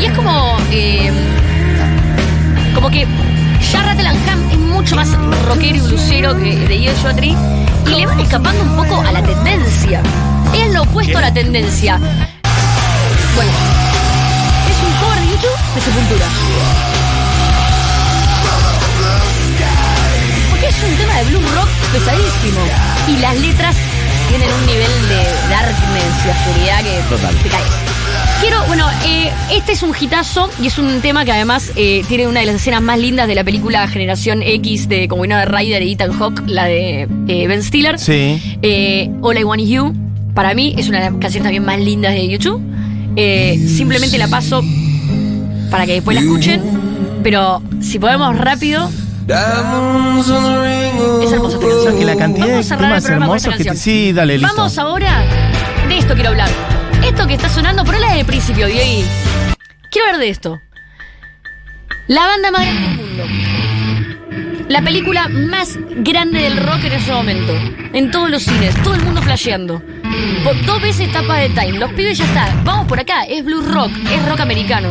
Y 0.00 0.04
es 0.04 0.12
como. 0.12 0.56
eh, 0.72 1.12
como 2.74 2.90
que 2.90 3.06
ya 3.70 3.82
Rattle 3.84 4.08
es 4.50 4.58
mucho 4.58 4.96
más 4.96 5.08
rockero 5.46 5.76
y 5.76 5.80
blusero 5.80 6.36
que 6.36 6.56
de 6.56 6.92
Tree. 7.14 7.36
Y 7.86 8.00
le 8.00 8.06
van 8.06 8.18
escapando 8.18 8.60
un 8.64 8.74
poco 8.74 9.02
a 9.02 9.12
la 9.12 9.22
tendencia. 9.22 10.02
Es 10.52 10.74
lo 10.74 10.82
opuesto 10.82 11.18
a 11.18 11.20
la 11.20 11.32
tendencia. 11.32 11.98
Bueno, 13.36 13.52
es 14.68 14.78
un 14.84 14.92
cover 15.00 15.20
de 15.20 15.26
YouTube 15.26 15.74
de 15.76 15.80
Sepultura. 15.80 16.91
De 21.24 21.30
blues 21.30 21.54
rock 21.54 21.68
pesadísimo. 21.92 22.60
Y 23.08 23.20
las 23.20 23.38
letras 23.38 23.76
tienen 24.28 24.48
un 24.52 24.66
nivel 24.66 25.08
de 25.08 25.24
darkness 25.50 26.26
y 26.26 26.28
oscuridad 26.30 26.82
que 26.82 27.14
Total. 27.14 27.34
te 27.42 27.48
caes. 27.48 27.92
Quiero, 28.40 28.64
bueno, 28.66 28.86
eh, 29.04 29.30
este 29.52 29.72
es 29.72 29.82
un 29.82 29.94
hitazo 29.98 30.50
y 30.60 30.66
es 30.66 30.78
un 30.78 31.00
tema 31.00 31.24
que 31.24 31.32
además 31.32 31.70
eh, 31.76 32.04
tiene 32.08 32.26
una 32.26 32.40
de 32.40 32.46
las 32.46 32.56
escenas 32.56 32.82
más 32.82 32.98
lindas 32.98 33.28
de 33.28 33.34
la 33.34 33.44
película 33.44 33.86
Generación 33.86 34.42
X 34.42 34.88
de 34.88 35.06
como 35.06 35.22
de 35.22 35.44
Ryder 35.44 35.82
y 35.82 35.92
Ethan 35.92 36.12
Hawke, 36.12 36.42
la 36.46 36.64
de 36.64 37.08
eh, 37.28 37.46
Ben 37.46 37.62
Stiller. 37.62 37.98
Sí. 37.98 38.58
All 39.20 39.38
I 39.38 39.44
Want 39.44 39.62
Is 39.62 39.68
You, 39.68 39.94
para 40.34 40.54
mí 40.54 40.74
es 40.76 40.88
una 40.88 40.98
de 40.98 41.10
las 41.10 41.20
canciones 41.20 41.44
también 41.44 41.64
más 41.64 41.78
lindas 41.78 42.14
de 42.14 42.28
YouTube. 42.28 42.60
Simplemente 43.68 44.18
la 44.18 44.28
paso 44.28 44.62
para 45.70 45.86
que 45.86 45.92
después 45.92 46.16
la 46.16 46.22
escuchen, 46.22 46.62
pero 47.22 47.62
si 47.80 47.98
podemos 47.98 48.36
rápido, 48.36 48.90
Diamonds 49.26 50.28
on 50.30 50.42
the 50.44 50.60
ring 50.68 51.00
of 51.00 51.22
es 51.22 51.32
hermosa 51.32 51.56
esta 51.56 51.68
canción. 51.68 51.98
Que 51.98 52.04
la 52.04 52.16
cantidad 52.16 52.46
Vamos 52.46 52.54
a 52.54 52.56
de 52.58 52.62
cerrar 52.64 52.82
el 52.82 52.88
temas 52.88 53.02
programa 53.04 53.26
con 53.26 53.36
hermosos 53.36 53.46
esta 53.46 53.56
que 53.58 53.62
te- 53.64 53.68
canción. 53.68 53.94
Sí, 53.96 54.12
dale, 54.12 54.38
listo. 54.38 54.56
Vamos 54.56 54.78
ahora, 54.78 55.24
de 55.88 55.98
esto 55.98 56.14
quiero 56.14 56.30
hablar. 56.30 56.48
Esto 57.04 57.26
que 57.26 57.34
está 57.34 57.48
sonando, 57.48 57.84
ponela 57.84 58.06
desde 58.08 58.20
el 58.20 58.26
principio, 58.26 58.66
Diego. 58.66 59.06
Quiero 59.90 60.06
hablar 60.08 60.20
de 60.20 60.28
esto. 60.30 60.60
La 62.08 62.26
banda 62.26 62.50
más 62.50 62.62
grande 62.62 62.88
del 62.88 62.96
mundo. 62.96 63.24
La 64.68 64.82
película 64.82 65.28
más 65.28 65.76
grande 65.96 66.40
del 66.42 66.56
rock 66.56 66.84
en 66.84 66.92
ese 66.92 67.12
momento. 67.12 67.52
En 67.92 68.10
todos 68.10 68.30
los 68.30 68.42
cines, 68.42 68.74
todo 68.82 68.94
el 68.94 69.02
mundo 69.02 69.20
flasheando. 69.22 69.82
Por 70.44 70.64
dos 70.64 70.80
veces 70.82 71.10
tapa 71.12 71.36
de 71.36 71.48
Time. 71.50 71.78
Los 71.78 71.92
pibes 71.92 72.18
ya 72.18 72.24
está. 72.24 72.48
Vamos 72.64 72.86
por 72.86 72.98
acá. 72.98 73.24
Es 73.24 73.44
blues 73.44 73.66
rock. 73.72 73.90
Es 74.12 74.28
rock 74.28 74.40
americano. 74.40 74.88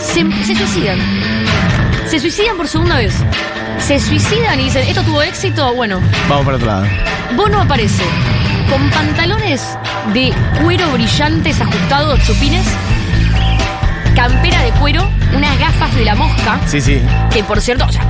Se, 0.00 0.24
se 0.44 0.54
suicidan. 0.54 0.98
Se 2.08 2.18
suicidan 2.20 2.56
por 2.56 2.68
segunda 2.68 2.96
vez. 2.96 3.14
Se 3.78 4.00
suicidan 4.00 4.58
y 4.60 4.64
dicen, 4.64 4.86
esto 4.88 5.02
tuvo 5.02 5.22
éxito. 5.22 5.74
Bueno, 5.74 6.00
Vamos 6.28 6.44
para 6.44 6.56
otro 6.56 6.66
lado. 6.66 6.86
Bono 7.36 7.60
aparece 7.60 8.02
con 8.70 8.88
pantalones 8.90 9.62
de 10.12 10.32
cuero 10.62 10.90
brillantes 10.92 11.60
ajustados, 11.60 12.20
chupines, 12.26 12.66
campera 14.14 14.62
de 14.62 14.70
cuero, 14.72 15.08
unas 15.34 15.58
gafas 15.58 15.94
de 15.94 16.04
la 16.04 16.14
mosca, 16.14 16.58
Sí, 16.66 16.80
sí. 16.80 17.00
que 17.32 17.42
por 17.44 17.60
cierto, 17.60 17.86
o 17.86 17.92
sea, 17.92 18.02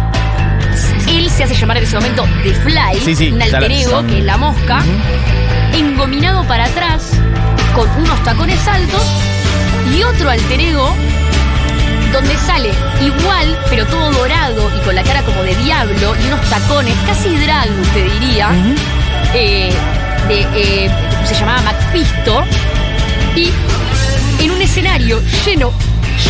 él 1.09 1.31
se 1.31 1.45
hace 1.45 1.55
llamar 1.55 1.77
en 1.79 1.85
ese 1.85 1.95
momento 1.97 2.25
The 2.43 2.55
Fly, 2.55 3.01
Sí, 3.05 3.15
sí, 3.15 3.31
un 3.31 3.41
alter 3.43 3.71
ego, 3.71 4.05
que 4.07 4.19
es 4.19 4.25
la 4.25 4.37
mosca, 4.37 4.83
engominado 5.75 6.45
para 6.45 6.65
atrás, 6.65 7.11
con 7.75 7.89
unos 8.03 8.21
tacones 8.25 8.67
altos, 8.67 9.03
y 9.97 10.03
otro 10.03 10.31
alter 10.31 10.61
ego 10.61 10.93
donde 12.13 12.37
sale 12.39 12.71
igual, 13.01 13.59
pero 13.71 13.87
todo 13.87 14.11
dorado 14.13 14.71
y 14.77 14.85
con 14.85 14.95
la 14.95 15.03
cara 15.03 15.23
como 15.23 15.43
de 15.43 15.55
diablo 15.57 16.15
y 16.23 16.27
unos 16.27 16.41
tacones, 16.49 16.95
casi 17.07 17.37
drag, 17.37 17.69
te 17.93 18.05
diría, 18.05 18.51
eh, 19.35 19.71
de, 20.29 20.47
eh, 20.55 20.91
se 21.25 21.35
llamaba 21.35 21.63
Macfisto, 21.63 22.45
y 23.37 23.53
en 24.43 24.51
un 24.51 24.63
escenario 24.63 25.21
lleno, 25.45 25.73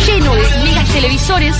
lleno 0.05 0.35
de 0.35 0.43
megas 0.63 0.87
televisores, 0.89 1.55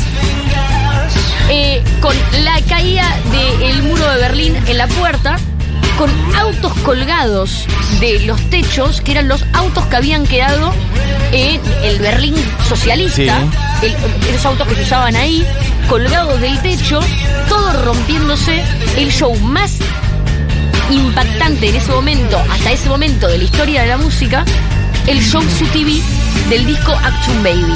eh, 1.50 1.84
con 2.02 2.16
la 2.44 2.62
caída 2.68 3.16
del 3.32 3.84
muro 3.84 4.08
de 4.10 4.18
Berlín 4.18 4.56
en 4.68 4.78
la 4.78 4.88
puerta, 4.88 5.38
con 6.00 6.10
autos 6.36 6.74
colgados 6.86 7.66
de 8.00 8.22
los 8.22 8.40
techos, 8.50 9.02
que 9.02 9.12
eran 9.12 9.28
los 9.28 9.44
autos 9.54 9.86
que 9.88 9.98
habían 9.98 10.26
quedado 10.26 10.74
en 11.34 11.60
el 11.84 12.00
Berlín 12.00 12.36
socialista, 12.68 13.38
el- 13.82 13.96
esos 14.34 14.46
autos 14.46 14.66
que 14.70 14.76
se 14.76 14.82
usaban 14.84 15.16
ahí, 15.18 15.46
colgados 15.90 16.40
del 16.40 16.58
techo, 16.62 17.02
todo 17.50 17.74
rompiéndose, 17.84 18.64
el 18.98 19.12
show 19.12 19.36
más 19.42 19.74
impactante 20.90 21.68
en 21.70 21.76
ese 21.76 21.92
momento, 21.92 22.42
hasta 22.50 22.72
ese 22.72 22.88
momento 22.88 23.28
de 23.28 23.38
la 23.38 23.44
historia 23.44 23.82
de 23.82 23.88
la 23.90 23.98
música, 23.98 24.46
el 25.06 25.20
show 25.22 25.44
Su 25.58 25.66
TV 25.68 26.02
del 26.50 26.66
disco 26.66 26.94
Action 26.94 27.44
Baby. 27.44 27.74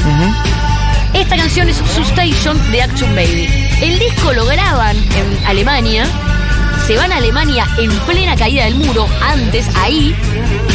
Esta 1.14 1.36
canción 1.36 1.68
es 1.70 1.78
Su 1.94 2.02
Station 2.02 2.72
de 2.72 2.82
Action 2.82 3.14
Baby. 3.16 3.48
El 3.82 4.00
disco 4.00 4.32
lo 4.34 4.46
graban 4.46 4.96
en 4.96 5.46
Alemania, 5.46 6.06
se 6.86 6.98
van 6.98 7.14
a 7.14 7.18
Alemania 7.18 7.66
en 7.78 7.90
plena 8.02 8.36
caída 8.36 8.66
del 8.66 8.76
muro, 8.76 9.08
antes, 9.22 9.66
ahí, 9.78 10.14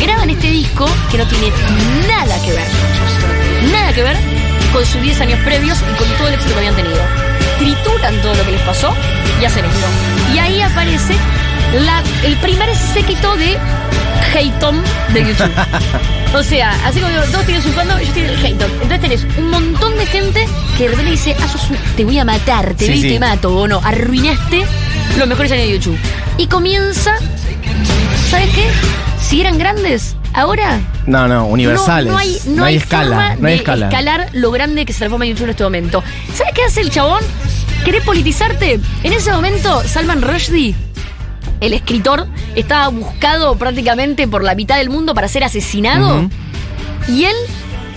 graban 0.01 0.31
este 0.31 0.49
disco 0.49 0.87
que 1.11 1.19
no 1.19 1.27
tiene 1.27 1.53
nada 2.09 2.41
que 2.43 2.53
ver, 2.53 2.69
nada 3.71 3.93
que 3.93 4.03
ver 4.03 4.17
con 4.73 4.87
sus 4.87 5.03
10 5.03 5.21
años 5.21 5.41
previos 5.45 5.79
y 5.83 5.99
con 5.99 6.09
todo 6.17 6.29
el 6.29 6.35
éxito 6.35 6.55
que 6.55 6.59
habían 6.59 6.77
tenido. 6.77 7.01
Trituran 7.59 8.15
todo 8.23 8.35
lo 8.35 8.45
que 8.45 8.53
les 8.53 8.61
pasó 8.63 8.95
y 9.41 9.45
hacen 9.45 9.65
esto. 9.65 9.87
Y 10.35 10.39
ahí 10.39 10.63
aparece 10.63 11.15
el 12.25 12.37
primer 12.39 12.75
séquito 12.75 13.37
de 13.37 13.59
Haytom 14.35 14.83
de 15.13 15.27
YouTube. 15.27 15.53
O 16.35 16.43
sea, 16.43 16.71
así 16.87 17.01
como 17.01 17.13
todos 17.33 17.45
tienen 17.47 17.63
su 17.63 17.73
fandom, 17.73 17.99
ellos 17.99 18.13
tienen 18.13 18.33
el 18.33 18.45
Haytom. 18.45 18.71
Entonces 18.83 19.01
tenés 19.01 19.27
un 19.39 19.51
montón 19.51 19.97
de 19.97 20.07
gente 20.07 20.47
que 20.77 20.85
de 20.85 20.89
repente 20.91 21.11
dice, 21.13 21.35
ah, 21.43 21.49
sos 21.49 21.71
un- 21.71 21.79
te 21.97 22.05
voy 22.05 22.19
a 22.19 22.25
matar, 22.25 22.75
te 22.75 22.85
Sí, 22.87 22.93
vi 22.93 22.99
y 22.99 23.03
sí. 23.03 23.09
te 23.15 23.21
mato, 23.21 23.57
o 23.57 23.67
no, 23.67 23.81
arruinaste 23.83 24.65
los 25.17 25.27
mejores 25.27 25.51
años 25.53 25.65
de 25.67 25.73
YouTube. 25.73 25.99
Y 26.37 26.47
comienza, 26.47 27.15
¿sabes 28.31 28.51
qué? 28.55 28.67
Si 29.21 29.41
eran 29.41 29.59
grandes, 29.59 30.17
ahora 30.35 30.79
No, 31.07 31.27
no, 31.29 31.47
universales. 31.47 32.07
no, 32.07 32.13
no 32.13 32.19
hay, 32.19 32.39
no 32.47 32.65
hay 32.65 32.77
escala. 32.77 33.09
forma 33.17 33.35
No 33.37 33.49
hay 33.49 33.55
de 33.55 33.59
escala. 33.59 33.87
escalar 33.89 34.29
lo 34.33 34.51
grande 34.51 34.85
que 34.87 34.93
se 34.93 34.99
transforma 35.01 35.25
en 35.25 35.31
YouTube 35.33 35.45
en 35.45 35.51
este 35.51 35.65
momento. 35.65 36.05
¿Sabes 36.35 36.53
qué 36.55 36.63
hace 36.65 36.83
el 36.83 36.91
chabón? 36.91 37.23
¿Querés 37.85 38.05
politizarte? 38.05 38.81
En 39.03 39.13
ese 39.13 39.33
momento, 39.33 39.83
Salman 39.87 40.21
Rushdie, 40.23 40.75
el 41.61 41.73
escritor, 41.73 42.27
estaba 42.55 42.89
buscado 42.89 43.57
prácticamente 43.57 44.27
por 44.29 44.43
la 44.45 44.55
mitad 44.55 44.77
del 44.77 44.91
mundo 44.91 45.15
para 45.15 45.29
ser 45.29 45.45
asesinado. 45.45 46.29
Y 47.09 47.25
él 47.25 47.35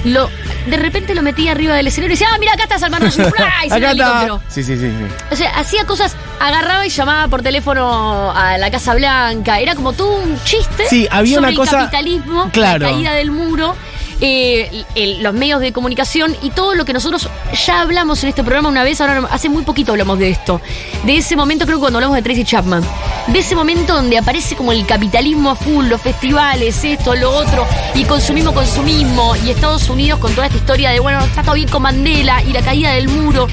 lo 0.05 0.29
de 0.67 0.77
repente 0.77 1.13
lo 1.15 1.21
metía 1.23 1.51
arriba 1.51 1.73
del 1.75 1.87
escenario 1.87 2.13
y 2.13 2.17
decía, 2.17 2.27
ah, 2.33 2.37
mira, 2.39 2.53
acá 2.53 2.63
está 2.63 2.77
Salman 2.79 3.01
Rushdie. 3.01 3.25
Y 3.65 3.69
se 3.69 3.75
Acá 3.75 3.91
está. 3.91 4.39
Sí, 4.47 4.63
sí, 4.63 4.75
sí, 4.77 4.89
sí. 4.89 5.05
O 5.31 5.35
sea, 5.35 5.49
hacía 5.57 5.85
cosas, 5.85 6.15
agarraba 6.39 6.85
y 6.85 6.89
llamaba 6.89 7.27
por 7.27 7.41
teléfono 7.41 8.31
a 8.31 8.57
la 8.59 8.69
Casa 8.71 8.93
Blanca. 8.95 9.59
Era 9.59 9.75
como 9.75 9.93
todo 9.93 10.17
un 10.21 10.39
chiste 10.43 10.85
Sí, 10.89 11.07
había 11.11 11.35
sobre 11.35 11.39
una 11.39 11.49
el 11.49 11.55
cosa- 11.57 11.77
capitalismo, 11.79 12.49
claro. 12.51 12.85
la 12.85 12.91
caída 12.93 13.13
del 13.13 13.31
muro, 13.31 13.75
eh, 14.23 14.85
los 15.19 15.33
medios 15.33 15.59
de 15.61 15.73
comunicación 15.73 16.35
y 16.43 16.51
todo 16.51 16.75
lo 16.75 16.85
que 16.85 16.93
nosotros 16.93 17.27
ya 17.65 17.81
hablamos 17.81 18.21
en 18.23 18.29
este 18.29 18.43
programa 18.43 18.69
una 18.69 18.83
vez, 18.83 19.01
ahora 19.01 19.27
hace 19.31 19.49
muy 19.49 19.63
poquito 19.63 19.91
hablamos 19.91 20.19
de 20.19 20.29
esto. 20.29 20.61
De 21.05 21.17
ese 21.17 21.35
momento, 21.35 21.65
creo 21.65 21.77
que 21.77 21.81
cuando 21.81 21.97
hablamos 21.97 22.15
de 22.15 22.21
Tracy 22.21 22.43
Chapman, 22.43 22.83
de 23.27 23.39
ese 23.39 23.55
momento 23.55 23.95
donde 23.95 24.19
aparece 24.19 24.55
como 24.55 24.71
el 24.71 24.85
capitalismo 24.85 25.49
a 25.49 25.55
full, 25.55 25.87
los 25.87 25.99
festivales, 26.01 26.83
esto, 26.83 27.15
lo 27.15 27.31
otro, 27.31 27.65
y 27.95 28.03
consumismo, 28.03 28.53
consumismo, 28.53 29.35
y 29.37 29.49
Estados 29.49 29.89
Unidos 29.89 30.19
con 30.19 30.33
toda 30.33 30.45
esta 30.45 30.57
historia 30.57 30.91
de, 30.91 30.99
bueno, 30.99 31.19
está 31.21 31.41
todo 31.41 31.55
bien 31.55 31.69
con 31.69 31.81
Mandela 31.81 32.43
y 32.43 32.53
la 32.53 32.61
caída 32.61 32.91
del 32.91 33.07
muro. 33.07 33.47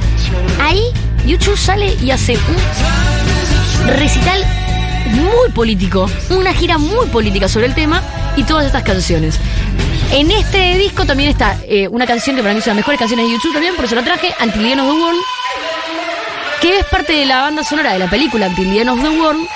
Ahí, 0.61 0.83
YouTube 1.26 1.57
sale 1.57 1.94
y 2.02 2.11
hace 2.11 2.35
un 2.37 3.87
recital 3.87 4.44
muy 5.12 5.50
político, 5.54 6.11
una 6.31 6.52
gira 6.52 6.76
muy 6.76 7.07
política 7.07 7.48
sobre 7.48 7.66
el 7.66 7.74
tema 7.74 8.02
y 8.37 8.44
todas 8.44 8.66
estas 8.66 8.83
canciones. 8.83 9.38
En 10.12 10.31
este 10.31 10.77
disco 10.79 11.05
también 11.05 11.31
está 11.31 11.57
eh, 11.64 11.87
una 11.88 12.07
canción 12.07 12.35
que 12.35 12.42
para 12.42 12.55
mí 12.55 12.61
es 12.61 12.66
una 12.66 12.75
de 12.75 12.77
las 12.77 12.87
mejores 12.87 12.99
canciones 12.99 13.27
de 13.27 13.33
YouTube 13.33 13.53
también, 13.53 13.77
por 13.77 13.85
eso 13.85 13.94
la 13.94 14.03
traje, 14.03 14.29
of 14.29 14.53
the 14.53 14.75
World, 14.75 15.21
que 16.62 16.79
es 16.79 16.85
parte 16.87 17.12
de 17.12 17.27
la 17.27 17.42
banda 17.42 17.62
sonora 17.62 17.92
de 17.92 17.99
la 17.99 18.09
película 18.09 18.47
of 18.47 18.55
the 18.57 19.21
World 19.21 19.47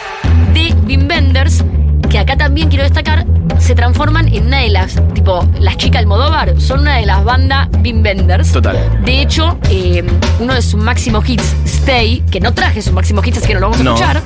de 0.53 0.75
Wim 0.87 1.09
Wenders, 1.09 1.65
que 2.11 2.19
acá 2.19 2.37
también 2.37 2.69
quiero 2.69 2.85
destacar, 2.85 3.25
se 3.59 3.75
transforman 3.75 4.29
en 4.29 4.47
una 4.47 4.59
de 4.59 4.69
las, 4.69 4.95
tipo, 5.15 5.49
las 5.59 5.79
chicas 5.79 6.01
Almodóvar, 6.01 6.61
son 6.61 6.81
una 6.81 6.99
de 6.99 7.07
las 7.07 7.25
bandas 7.25 7.69
Wim 7.83 8.03
Wenders. 8.03 8.53
Total. 8.53 8.77
De 9.05 9.23
hecho, 9.23 9.59
eh, 9.71 10.05
uno 10.39 10.55
de 10.55 10.61
sus 10.63 10.81
máximos 10.81 11.27
hits, 11.29 11.55
Stay, 11.65 12.23
que 12.31 12.41
no 12.41 12.53
traje 12.53 12.83
sus 12.83 12.93
máximos 12.93 13.27
hits, 13.27 13.39
así 13.39 13.47
que 13.47 13.55
no 13.55 13.61
lo 13.61 13.71
vamos 13.71 13.81
a 13.81 13.85
No. 13.85 13.95
escuchar, 13.95 14.23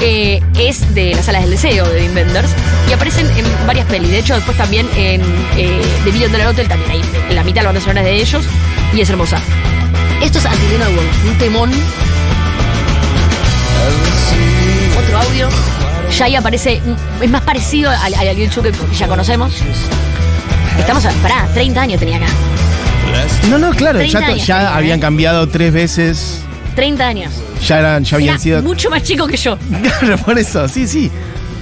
eh, 0.00 0.40
es 0.58 0.94
de 0.94 1.14
las 1.14 1.26
salas 1.26 1.42
del 1.42 1.50
deseo 1.50 1.88
de 1.88 2.02
Wim 2.02 2.14
Wenders 2.14 2.50
y 2.88 2.92
aparecen 2.92 3.26
en 3.36 3.44
varias 3.66 3.86
pelis. 3.86 4.10
De 4.10 4.18
hecho, 4.18 4.34
después 4.34 4.56
también 4.56 4.88
en 4.96 5.20
eh, 5.56 5.82
The 6.04 6.12
Million 6.12 6.30
Dollar 6.32 6.48
Hotel, 6.48 6.68
también 6.68 6.90
hay 6.90 7.02
en 7.28 7.34
la 7.34 7.44
mitad 7.44 7.60
de 7.60 7.64
las 7.64 7.66
bandas 7.66 7.82
sonoras 7.84 8.04
de 8.04 8.14
ellos 8.14 8.44
y 8.94 9.00
es 9.00 9.10
hermosa. 9.10 9.40
Esto 10.22 10.38
es 10.38 10.46
Antilino 10.46 10.84
de 10.84 10.94
World, 10.94 11.26
un 11.26 11.38
temón. 11.38 11.70
Otro 14.98 15.18
audio. 15.18 15.48
Ya 16.16 16.24
ahí 16.24 16.36
aparece, 16.36 16.80
es 17.20 17.30
más 17.30 17.42
parecido 17.42 17.90
al, 17.90 18.14
al 18.14 18.36
que 18.36 18.48
ya 18.96 19.08
conocemos. 19.08 19.52
Estamos 20.78 21.04
a, 21.04 21.10
pará, 21.22 21.48
30 21.54 21.80
años 21.80 22.00
tenía 22.00 22.16
acá. 22.16 22.28
No, 23.48 23.58
no, 23.58 23.70
claro, 23.70 23.98
30 23.98 24.20
ya, 24.20 24.36
ya 24.36 24.76
habían 24.76 24.98
¿eh? 24.98 25.02
cambiado 25.02 25.48
tres 25.48 25.72
veces. 25.72 26.42
30 26.78 27.04
años. 27.08 27.32
Ya, 27.66 27.80
eran, 27.80 28.04
ya 28.04 28.14
habían 28.14 28.34
Era 28.34 28.38
sido. 28.38 28.62
mucho 28.62 28.88
más 28.88 29.02
chico 29.02 29.26
que 29.26 29.36
yo. 29.36 29.58
Claro, 29.82 30.16
por 30.18 30.38
eso, 30.38 30.68
sí, 30.68 30.86
sí. 30.86 31.10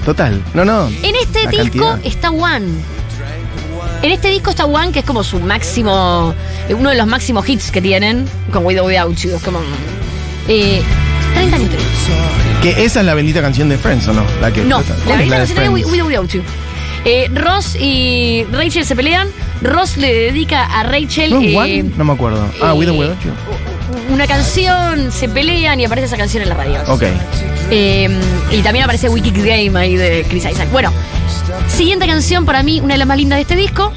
Total. 0.04 0.42
No, 0.52 0.62
no. 0.62 0.88
En 1.02 1.14
este 1.16 1.44
La 1.44 1.50
disco 1.52 1.86
cantidad. 1.92 2.00
está 2.04 2.30
One. 2.30 2.66
En 4.02 4.10
este 4.12 4.28
disco 4.28 4.50
está 4.50 4.66
One, 4.66 4.92
que 4.92 4.98
es 4.98 5.04
como 5.06 5.24
su 5.24 5.40
máximo, 5.40 6.34
uno 6.68 6.90
de 6.90 6.96
los 6.96 7.06
máximos 7.06 7.48
hits 7.48 7.70
que 7.70 7.80
tienen, 7.80 8.26
con 8.52 8.66
With 8.66 8.78
or 8.78 8.88
Without 8.88 9.16
You. 9.16 9.36
Es 9.36 9.42
como. 9.42 9.58
Eh, 10.48 10.82
30 11.32 11.56
años 11.56 11.70
tenía. 11.70 11.86
Que 12.60 12.84
esa 12.84 13.00
es 13.00 13.06
la 13.06 13.14
bendita 13.14 13.40
canción 13.40 13.70
de 13.70 13.78
Friends, 13.78 14.06
¿o 14.08 14.12
no? 14.12 14.22
La 14.42 14.52
que 14.52 14.64
No, 14.64 14.82
¿cuál 15.06 15.30
la 15.30 15.42
es 15.44 15.48
verdad 15.54 15.62
de? 15.62 15.68
With 15.70 16.02
or 16.02 16.08
Without 16.08 16.28
You. 16.28 16.42
Eh, 17.06 17.30
Ross 17.32 17.74
y 17.80 18.44
Rachel 18.52 18.84
se 18.84 18.94
pelean. 18.94 19.28
Ross 19.62 19.96
le 19.96 20.12
dedica 20.12 20.64
a 20.66 20.82
Rachel 20.82 21.30
¿No 21.30 21.40
es 21.40 21.46
eh, 21.48 21.56
One? 21.56 21.82
No 21.96 22.04
me 22.04 22.12
acuerdo. 22.12 22.46
Ah, 22.60 22.72
eh, 22.74 22.78
With 22.78 22.90
or 22.90 22.96
Without 22.98 23.24
You. 23.24 23.30
Una 24.10 24.26
canción, 24.26 25.10
se 25.12 25.28
pelean 25.28 25.78
y 25.80 25.84
aparece 25.84 26.06
esa 26.06 26.16
canción 26.16 26.42
en 26.42 26.48
la 26.48 26.54
radio. 26.54 26.80
Ok. 26.88 27.02
Eh, 27.70 28.08
y 28.50 28.62
también 28.62 28.84
aparece 28.84 29.08
Wicked 29.08 29.34
Game 29.36 29.78
ahí 29.78 29.96
de 29.96 30.24
Chris 30.28 30.44
Isaac. 30.44 30.68
Bueno, 30.70 30.92
siguiente 31.68 32.06
canción 32.06 32.44
para 32.44 32.62
mí, 32.62 32.80
una 32.80 32.94
de 32.94 32.98
las 32.98 33.08
más 33.08 33.16
lindas 33.16 33.36
de 33.38 33.42
este 33.42 33.56
disco. 33.56 33.92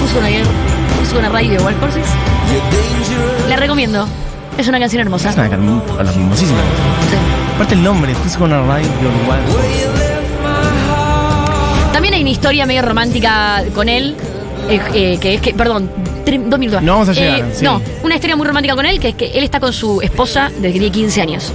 Who's 0.00 0.12
Gonna, 0.14 0.28
Who's 1.00 1.12
Gonna 1.12 1.28
Ride 1.28 1.56
the 1.56 1.62
Wild 1.64 1.82
Horses. 1.82 2.06
La 3.48 3.56
recomiendo. 3.56 4.08
Es 4.58 4.68
una 4.68 4.78
canción 4.78 5.02
hermosa. 5.02 5.30
Es 5.30 5.36
una 5.36 5.50
canción 5.50 5.82
hermosísima. 5.98 6.58
Sí. 7.10 7.16
Aparte 7.54 7.74
el 7.74 7.82
nombre, 7.82 8.14
Who's 8.24 8.36
Gonna 8.38 8.60
Ride 8.62 8.88
Your 9.02 9.12
Wild 9.28 9.44
También 11.92 12.14
hay 12.14 12.20
una 12.22 12.30
historia 12.30 12.66
medio 12.66 12.82
romántica 12.82 13.62
con 13.74 13.88
él. 13.88 14.16
eh, 14.68 14.80
eh, 14.94 15.18
que 15.20 15.34
es 15.34 15.40
que, 15.40 15.54
perdón, 15.54 15.90
dos 16.26 16.58
minutos. 16.58 16.82
No 16.82 16.92
vamos 16.94 17.08
a 17.08 17.12
llegar, 17.12 17.44
sí. 17.52 17.64
No, 17.64 17.80
una 18.02 18.14
historia 18.16 18.36
muy 18.36 18.46
romántica 18.46 18.74
con 18.74 18.86
él, 18.86 18.98
que 19.00 19.08
es 19.10 19.14
que 19.14 19.26
él 19.38 19.44
está 19.44 19.60
con 19.60 19.72
su 19.72 20.00
esposa 20.02 20.50
desde 20.56 20.72
que 20.72 20.78
tiene 20.80 20.90
15 20.90 21.22
años. 21.22 21.52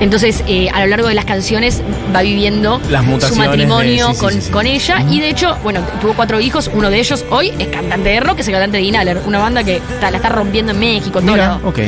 Entonces, 0.00 0.42
eh, 0.48 0.70
a 0.72 0.80
lo 0.80 0.86
largo 0.86 1.08
de 1.08 1.14
las 1.14 1.26
canciones 1.26 1.82
va 2.14 2.22
viviendo 2.22 2.80
Las 2.88 3.04
su 3.28 3.36
matrimonio 3.36 4.08
de- 4.08 4.14
sí, 4.14 4.20
con, 4.20 4.32
sí, 4.32 4.40
sí. 4.40 4.50
con 4.50 4.66
ella. 4.66 5.04
Y 5.10 5.20
de 5.20 5.28
hecho, 5.28 5.56
bueno, 5.62 5.80
tuvo 6.00 6.14
cuatro 6.14 6.40
hijos. 6.40 6.70
Uno 6.72 6.88
de 6.88 6.98
ellos 6.98 7.24
hoy 7.30 7.52
es 7.58 7.68
cantante 7.68 8.08
de 8.08 8.20
rock, 8.20 8.38
es 8.40 8.48
el 8.48 8.54
cantante 8.54 8.78
de 8.78 8.84
Inhaler, 8.84 9.20
una 9.26 9.38
banda 9.38 9.62
que 9.62 9.76
está- 9.76 10.10
la 10.10 10.16
está 10.16 10.30
rompiendo 10.30 10.72
en 10.72 10.78
México, 10.80 11.18
en 11.18 11.26
todo 11.26 11.34
Mira, 11.34 11.48
lado. 11.48 11.68
ok. 11.68 11.78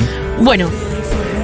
Bueno, 0.41 0.69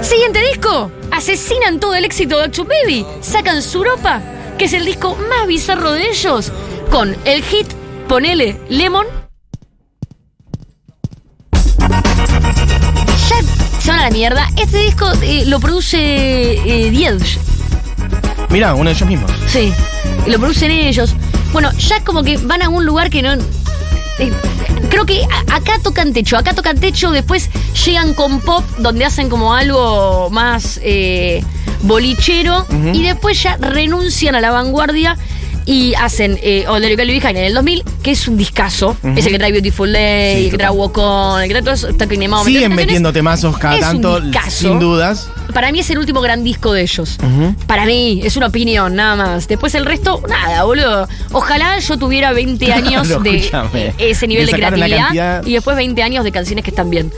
siguiente 0.03 0.41
disco. 0.47 0.91
Asesinan 1.11 1.81
todo 1.81 1.95
el 1.95 2.05
éxito 2.05 2.37
de 2.37 2.45
Action 2.45 2.69
Baby. 2.69 3.07
Sacan 3.23 3.63
Suropa, 3.63 4.21
que 4.59 4.67
es 4.67 4.75
el 4.75 4.85
disco 4.85 5.17
más 5.31 5.47
bizarro 5.47 5.93
de 5.93 6.11
ellos, 6.11 6.53
con 6.91 7.17
el 7.25 7.43
hit 7.45 7.67
Ponele 8.09 8.61
Lemon. 8.69 9.07
A 13.99 14.03
la 14.05 14.11
mierda. 14.11 14.49
Este 14.57 14.79
disco 14.79 15.11
eh, 15.23 15.45
lo 15.47 15.61
produce 15.61 15.99
eh, 15.99 16.89
Edge. 16.89 17.39
Mira, 18.51 18.75
uno 18.75 18.89
de 18.89 18.97
ellos 18.97 19.09
mismos. 19.09 19.31
Sí, 19.47 19.73
y 20.27 20.31
lo 20.31 20.39
producen 20.39 20.71
ellos. 20.71 21.15
Bueno, 21.53 21.71
ya 21.73 22.03
como 22.05 22.23
que 22.23 22.37
van 22.39 22.63
a 22.63 22.69
un 22.69 22.87
lugar 22.87 23.11
que 23.11 23.23
no. 23.23 23.33
eh, 23.35 24.33
creo 24.89 25.05
que 25.05 25.23
acá 25.51 25.79
tocan 25.83 26.13
techo, 26.13 26.37
acá 26.37 26.55
tocan 26.55 26.79
techo, 26.79 27.11
después 27.11 27.51
llegan 27.85 28.15
con 28.15 28.41
pop, 28.41 28.65
donde 28.79 29.05
hacen 29.05 29.29
como 29.29 29.55
algo 29.55 30.29
más 30.31 30.81
eh, 30.83 31.43
bolichero, 31.83 32.67
y 32.93 33.03
después 33.03 33.43
ya 33.43 33.57
renuncian 33.57 34.35
a 34.35 34.41
la 34.41 34.51
vanguardia 34.51 35.17
y 35.69 35.93
hacen 35.97 36.39
eh, 36.43 36.65
Leave 36.67 36.97
Behind 36.97 37.37
en 37.37 37.45
el 37.45 37.53
2000, 37.53 37.85
que 38.03 38.13
es 38.13 38.27
un 38.27 38.39
discazo. 38.39 38.97
Ujú. 39.03 39.13
Es 39.19 39.27
el 39.27 39.33
que 39.33 39.39
trae 39.39 39.53
Beautiful 39.53 39.93
Day, 39.93 40.37
Sí, 40.39 40.45
el 40.47 40.51
que 40.53 40.57
trae. 40.57 40.71
Walk 40.71 40.97
On, 40.97 41.43
el 41.43 41.49
que 41.49 41.53
trae 41.55 41.63
todo 41.63 41.75
eso, 41.75 41.89
Em 41.91 42.33
Out, 42.33 42.47
Siguen 42.47 42.75
metiendo 42.75 43.13
temazos 43.13 43.59
cada 43.59 43.75
Es 43.75 43.81
tanto, 43.83 44.19
sin 44.49 44.79
dudas. 44.79 45.29
Para 45.53 45.71
mí 45.71 45.81
es 45.81 45.91
el 45.91 45.99
último 45.99 46.23
gran 46.23 46.43
disco 46.43 46.73
de 46.73 46.81
ellos. 46.83 47.19
Para 47.67 47.85
mí, 47.85 48.23
es 48.25 48.37
una 48.39 48.47
opinión, 48.47 48.97
nada 48.97 49.15
más. 49.17 49.47
Después 49.47 49.75
el 49.75 49.85
resto, 49.85 50.23
nada, 50.27 50.65
boludo. 50.65 51.07
Ojalá 51.33 51.79
yo 51.81 51.99
tuviera 51.99 52.33
20 52.33 52.73
años 52.73 53.07
de 53.23 53.37
escúchame. 53.37 53.93
ese 53.99 54.27
nivel 54.27 54.47
De 54.47 54.53
de, 54.53 54.59
creatividad 54.59 54.99
cantidad- 54.99 55.47
y 55.47 55.53
después 55.53 55.77
20 55.77 56.03
años 56.03 56.25
de 56.25 56.33
canciones 56.33 56.65
que 56.65 56.71
están 56.71 56.89
bien. 56.89 57.13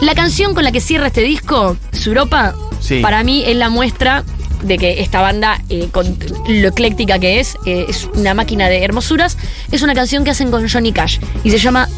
La 0.00 0.14
canción 0.16 0.54
con 0.54 0.64
la 0.64 0.72
que 0.72 0.80
cierra 0.80 1.06
este 1.08 1.20
disco, 1.22 1.76
Suropa, 1.92 2.54
Sí. 2.80 3.00
para 3.00 3.22
mí 3.24 3.42
es 3.46 3.56
la 3.56 3.68
muestra 3.68 4.24
de 4.62 4.78
que 4.78 5.00
esta 5.00 5.20
banda, 5.20 5.60
eh, 5.68 5.88
con 5.92 6.16
lo 6.48 6.68
ecléctica 6.68 7.18
que 7.18 7.40
es, 7.40 7.56
eh, 7.66 7.86
es 7.88 8.08
una 8.14 8.34
máquina 8.34 8.68
de 8.68 8.82
hermosuras. 8.84 9.36
Es 9.70 9.82
una 9.82 9.94
canción 9.94 10.24
que 10.24 10.30
hacen 10.30 10.50
con 10.50 10.68
Johnny 10.68 10.92
Cash 10.92 11.18
y 11.44 11.50
se 11.50 11.58
llama 11.58 11.88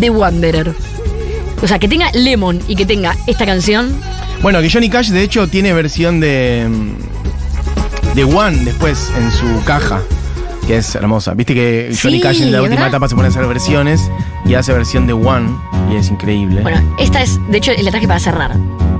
The 0.00 0.10
Wanderer. 0.10 0.74
O 1.62 1.66
sea, 1.66 1.78
que 1.78 1.88
tenga 1.88 2.10
Lemon 2.12 2.60
y 2.68 2.76
que 2.76 2.86
tenga 2.86 3.16
esta 3.26 3.44
canción. 3.44 3.92
Bueno, 4.42 4.60
que 4.62 4.70
Johnny 4.70 4.88
Cash 4.88 5.08
de 5.10 5.22
hecho 5.22 5.48
tiene 5.48 5.72
versión 5.72 6.20
de. 6.20 6.66
mm, 6.68 8.14
de 8.14 8.24
One 8.24 8.58
después 8.64 9.10
en 9.18 9.30
su 9.32 9.64
caja. 9.64 10.00
Que 10.66 10.76
es 10.76 10.94
hermosa. 10.94 11.32
Viste 11.34 11.54
que 11.54 11.94
Johnny 12.00 12.16
Sí, 12.18 12.20
Cash 12.20 12.42
en 12.42 12.52
la 12.52 12.58
última 12.60 12.76
¿verdad? 12.82 12.88
etapa 12.88 13.08
se 13.08 13.14
pone 13.14 13.26
a 13.28 13.30
hacer 13.30 13.46
versiones 13.46 14.00
y 14.44 14.54
hace 14.54 14.72
versión 14.72 15.06
de 15.06 15.14
One 15.14 15.48
y 15.90 15.96
es 15.96 16.10
increíble. 16.10 16.60
Bueno, 16.60 16.80
esta 16.98 17.22
es, 17.22 17.38
de 17.50 17.56
hecho, 17.58 17.72
la 17.80 17.90
traje 17.90 18.06
para 18.06 18.20
cerrar. 18.20 18.52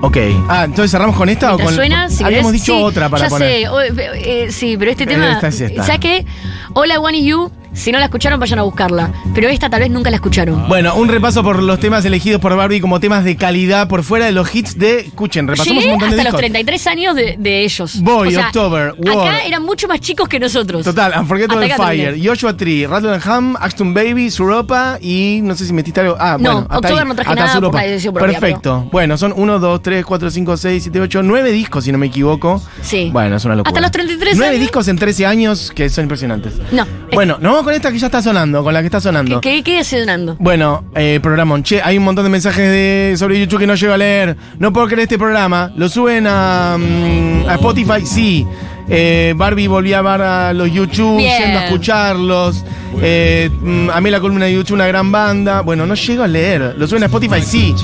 Ok. 0.02 0.16
Ah, 0.48 0.64
entonces 0.64 0.90
cerramos 0.90 1.16
con 1.16 1.28
esta 1.28 1.54
o 1.54 1.58
con. 1.58 1.72
suena, 1.74 2.08
si 2.08 2.24
Habíamos 2.24 2.52
querés, 2.52 2.62
dicho 2.64 2.76
sí, 2.76 2.82
otra 2.82 3.08
para 3.08 3.24
ya 3.24 3.28
poner. 3.30 3.62
sé, 3.62 3.68
o- 3.68 3.80
eh, 3.80 3.92
eh, 4.14 4.52
sí, 4.52 4.76
pero 4.78 4.90
este 4.90 5.04
Pero 5.06 5.20
tema. 5.20 5.32
esta 5.34 5.48
es 5.48 5.60
esta. 5.60 5.82
¿Sabes 5.84 6.00
qué? 6.00 6.26
Hola, 6.74 7.00
One 7.00 7.18
is 7.18 7.24
You. 7.26 7.50
Si 7.72 7.92
no 7.92 7.98
la 7.98 8.06
escucharon, 8.06 8.40
vayan 8.40 8.58
a 8.58 8.62
buscarla. 8.62 9.12
Pero 9.34 9.48
esta 9.48 9.70
tal 9.70 9.80
vez 9.80 9.90
nunca 9.90 10.10
la 10.10 10.16
escucharon. 10.16 10.66
Bueno, 10.68 10.94
un 10.96 11.08
repaso 11.08 11.42
por 11.42 11.62
los 11.62 11.78
temas 11.78 12.04
elegidos 12.04 12.40
por 12.40 12.54
Barbie 12.56 12.80
como 12.80 12.98
temas 12.98 13.24
de 13.24 13.36
calidad 13.36 13.88
por 13.88 14.02
fuera 14.02 14.26
de 14.26 14.32
los 14.32 14.52
hits 14.54 14.78
de. 14.78 15.00
Escuchen, 15.00 15.46
repasamos 15.46 15.82
Llegué 15.82 15.94
un 15.94 16.00
montón 16.00 16.10
de 16.10 16.22
hasta 16.22 16.32
los 16.32 16.40
discos. 16.40 16.52
33 16.52 16.86
años 16.88 17.14
de, 17.14 17.36
de 17.38 17.64
ellos. 17.64 18.00
Boy, 18.02 18.34
October, 18.36 18.94
War. 18.98 19.28
Acá 19.28 19.40
eran 19.44 19.62
mucho 19.62 19.86
más 19.86 20.00
chicos 20.00 20.28
que 20.28 20.40
nosotros. 20.40 20.84
Total, 20.84 21.12
Unforgettable 21.20 21.64
Hasta 21.66 21.74
acá 21.76 21.86
Fire, 21.90 22.04
terminé. 22.06 22.28
Joshua 22.28 22.56
Tree, 22.56 22.86
Rattle 22.86 23.12
and 23.14 23.22
Ham, 23.26 23.56
Ashton 23.60 23.94
Baby, 23.94 24.30
Suropa 24.30 24.98
y 25.00 25.40
no 25.42 25.54
sé 25.54 25.64
si 25.66 25.72
metiste 25.72 26.00
algo. 26.00 26.16
Ah, 26.18 26.36
No, 26.40 26.52
bueno, 26.52 26.58
hasta 26.62 26.76
October 26.78 27.02
ahí, 27.02 27.08
no 27.08 27.14
traje 27.14 27.30
hasta 27.30 27.40
nada 27.42 27.52
por 27.52 27.60
Suropa. 27.60 27.78
la 27.82 27.86
decisión 27.90 28.14
propia, 28.14 28.40
Perfecto. 28.40 28.88
Bueno, 28.90 29.16
son 29.18 29.32
1, 29.36 29.58
2, 29.58 29.82
3, 29.82 30.04
4, 30.04 30.30
5, 30.30 30.56
6, 30.56 30.82
7, 30.84 31.00
8, 31.00 31.22
9 31.22 31.52
discos, 31.52 31.84
si 31.84 31.92
no 31.92 31.98
me 31.98 32.06
equivoco. 32.06 32.62
Sí. 32.82 33.10
Bueno, 33.12 33.36
es 33.36 33.44
una 33.44 33.56
locura. 33.56 33.68
Hasta 33.70 33.80
los 33.80 33.90
33 33.90 34.36
9 34.36 34.50
años. 34.50 34.60
discos 34.60 34.88
en 34.88 34.96
13 34.96 35.26
años 35.26 35.72
que 35.74 35.88
son 35.90 36.04
impresionantes. 36.04 36.54
No. 36.72 36.86
Bueno, 37.12 37.36
nos 37.40 37.57
vamos 37.58 37.72
con 37.72 37.74
esta 37.74 37.90
que 37.90 37.98
ya 37.98 38.06
está 38.06 38.22
sonando, 38.22 38.62
con 38.62 38.72
la 38.72 38.80
que 38.80 38.86
está 38.86 39.00
sonando. 39.00 39.40
¿Qué, 39.40 39.64
qué 39.64 39.82
sigue 39.82 40.02
sonando? 40.02 40.36
Bueno, 40.38 40.84
eh, 40.94 41.18
programón. 41.20 41.64
Che, 41.64 41.82
hay 41.82 41.98
un 41.98 42.04
montón 42.04 42.24
de 42.24 42.30
mensajes 42.30 42.70
de, 42.70 43.16
sobre 43.18 43.40
YouTube 43.40 43.58
que 43.58 43.66
no 43.66 43.74
llego 43.74 43.94
a 43.94 43.96
leer. 43.96 44.36
No 44.60 44.72
puedo 44.72 44.86
creer 44.86 45.00
este 45.00 45.18
programa. 45.18 45.72
¿Lo 45.76 45.88
suben 45.88 46.26
a, 46.28 46.76
mm, 46.78 47.48
a 47.48 47.54
Spotify? 47.54 48.06
Sí. 48.06 48.46
Eh, 48.90 49.34
Barbie 49.36 49.66
volvió 49.66 49.98
a 49.98 50.02
ver 50.02 50.22
a 50.22 50.52
los 50.52 50.70
YouTube, 50.72 51.18
Bien. 51.18 51.42
yendo 51.42 51.58
a 51.58 51.64
escucharlos. 51.66 52.64
Eh, 53.02 53.50
mm, 53.60 53.90
amé 53.90 54.10
la 54.10 54.18
columna 54.18 54.46
de 54.46 54.54
YouTube, 54.54 54.74
una 54.76 54.86
gran 54.86 55.12
banda. 55.12 55.60
Bueno, 55.60 55.86
no 55.86 55.94
llego 55.94 56.22
a 56.22 56.26
leer. 56.26 56.74
¿Lo 56.78 56.86
suben 56.86 57.02
a 57.02 57.06
Spotify? 57.06 57.42
Sí. 57.42 57.74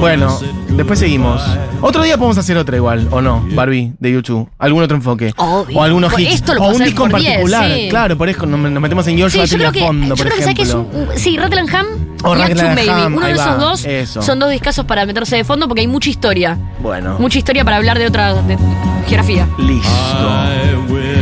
Bueno, 0.00 0.38
después 0.70 0.98
seguimos. 0.98 1.42
Otro 1.80 2.02
día 2.02 2.16
podemos 2.16 2.38
hacer 2.38 2.56
otra 2.56 2.76
igual, 2.76 3.06
¿o 3.10 3.20
no? 3.20 3.46
Barbie, 3.52 3.92
de 4.00 4.10
YouTube. 4.12 4.48
¿Algún 4.58 4.82
otro 4.82 4.96
enfoque? 4.96 5.32
Obvio. 5.36 5.78
O 5.78 5.82
algunos 5.82 6.10
Por 6.12 6.20
hits. 6.20 6.34
esto 6.36 6.54
lo 6.54 6.62
o 6.62 6.70
un 6.74 6.82
disco 6.82 7.04
en 7.04 7.10
por 7.10 7.20
diez, 7.20 7.32
particular. 7.34 7.70
sí. 7.72 7.86
Claro, 7.90 8.16
por 8.18 8.28
eso 8.28 8.46
nos, 8.46 8.58
nos 8.58 8.82
metemos 8.82 9.06
en 9.06 9.20
Joshua 9.20 9.46
Sí, 9.46 9.52
yo 9.52 9.58
creo 9.58 9.72
que, 9.72 9.80
fondo, 9.80 10.06
yo 10.08 10.16
por 10.16 10.26
creo 10.26 10.36
que, 10.36 10.42
¿sabes 10.42 10.56
qué 10.56 10.62
es 10.62 10.68
ejemplo. 10.70 11.00
un- 11.12 11.18
sí, 11.18 11.36
Rattle 11.36 11.60
and 11.60 11.74
Ham 11.74 11.86
O 12.24 12.34
y 12.34 12.38
Rattle 12.38 12.52
Action 12.52 12.66
and 12.66 12.76
Baby. 12.78 12.88
Ham, 12.90 13.14
Uno 13.16 13.26
de 13.26 13.32
esos 13.32 13.46
va, 13.46 13.54
dos 13.56 13.84
eso. 13.84 14.22
son 14.22 14.38
dos 14.38 14.50
discazos 14.50 14.84
para 14.84 15.06
meterse 15.06 15.36
de 15.36 15.44
fondo 15.44 15.68
porque 15.68 15.82
hay 15.82 15.86
mucha 15.86 16.10
historia. 16.10 16.58
Bueno. 16.80 17.16
Mucha 17.18 17.38
historia 17.38 17.64
para 17.64 17.76
hablar 17.76 17.98
de 17.98 18.06
otra 18.06 18.34
de 18.42 18.56
geografía. 19.06 19.46
Listo. 19.58 19.88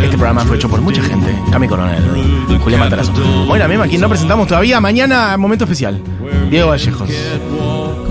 Este 0.02 0.16
programa 0.16 0.42
fue 0.44 0.56
hecho 0.56 0.68
por 0.68 0.80
mucha 0.80 1.02
gente. 1.02 1.34
Cami 1.50 1.68
Coronel, 1.68 2.02
Julián 2.62 2.80
Matarazo. 2.80 3.12
Hoy 3.48 3.58
la 3.58 3.68
misma, 3.68 3.86
quien 3.86 4.00
no 4.00 4.08
presentamos 4.08 4.46
todavía. 4.48 4.80
Mañana, 4.80 5.36
momento 5.36 5.64
especial. 5.64 6.00
Diego 6.50 6.68
Vallejos. 6.68 7.08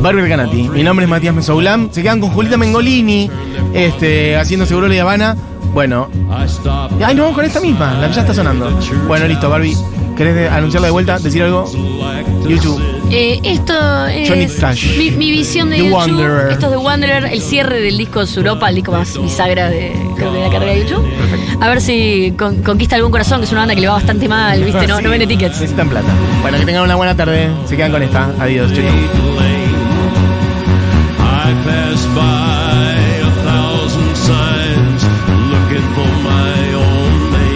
Barbie 0.01 0.21
Recanati. 0.21 0.69
Mi 0.69 0.83
nombre 0.83 1.05
es 1.05 1.09
Matías 1.09 1.33
Mesoulam. 1.33 1.89
Se 1.91 2.03
quedan 2.03 2.19
con 2.19 2.29
Julita 2.31 2.57
Mengolini, 2.57 3.29
este, 3.73 4.35
haciendo 4.37 4.65
Seguro 4.65 4.87
La 4.87 5.01
Habana. 5.01 5.35
Bueno. 5.73 6.09
Ay, 6.31 7.15
nos 7.15 7.23
vamos 7.25 7.35
con 7.35 7.45
esta 7.45 7.59
misma, 7.59 7.93
la 7.93 8.07
que 8.07 8.13
ya 8.13 8.21
está 8.21 8.33
sonando. 8.33 8.79
Bueno, 9.07 9.27
listo, 9.27 9.49
Barbie. 9.49 9.75
¿Querés 10.15 10.51
anunciarla 10.51 10.87
de 10.87 10.91
vuelta? 10.91 11.19
¿Decir 11.19 11.43
algo? 11.43 11.69
YouTube. 12.47 12.81
Eh, 13.11 13.39
esto 13.43 14.07
es 14.07 14.27
Johnny 14.29 14.47
Cash. 14.47 14.97
mi, 14.97 15.11
mi 15.11 15.31
visión 15.31 15.69
de 15.69 15.75
The 15.77 15.83
YouTube. 15.83 15.97
Wanderer. 15.97 16.51
Esto 16.51 16.65
es 16.67 16.71
de 16.71 16.77
Wanderer, 16.77 17.25
el 17.25 17.41
cierre 17.41 17.81
del 17.81 17.97
disco 17.97 18.21
de 18.21 18.27
Suropa, 18.27 18.69
el 18.69 18.75
disco 18.75 18.91
más 18.91 19.21
bisagra 19.21 19.69
de, 19.69 19.93
la 20.17 20.49
carrera 20.49 20.73
de 20.73 20.79
YouTube. 20.81 21.05
A 21.59 21.69
ver 21.69 21.81
si 21.81 22.33
con- 22.37 22.63
conquista 22.63 22.95
algún 22.95 23.11
corazón, 23.11 23.39
que 23.39 23.45
es 23.45 23.51
una 23.51 23.61
banda 23.61 23.75
que 23.75 23.81
le 23.81 23.87
va 23.87 23.93
bastante 23.95 24.27
mal, 24.27 24.63
¿viste? 24.63 24.87
No, 24.87 24.97
Sí, 24.97 25.03
no 25.03 25.09
vende 25.09 25.27
tickets. 25.27 25.59
Necesitan 25.59 25.89
plata. 25.89 26.07
Bueno, 26.41 26.57
que 26.59 26.65
tengan 26.65 26.83
una 26.83 26.95
buena 26.95 27.15
tarde. 27.15 27.49
Se 27.67 27.75
quedan 27.75 27.91
con 27.91 28.01
esta. 28.01 28.31
Adiós. 28.39 28.71
Chau, 28.73 28.83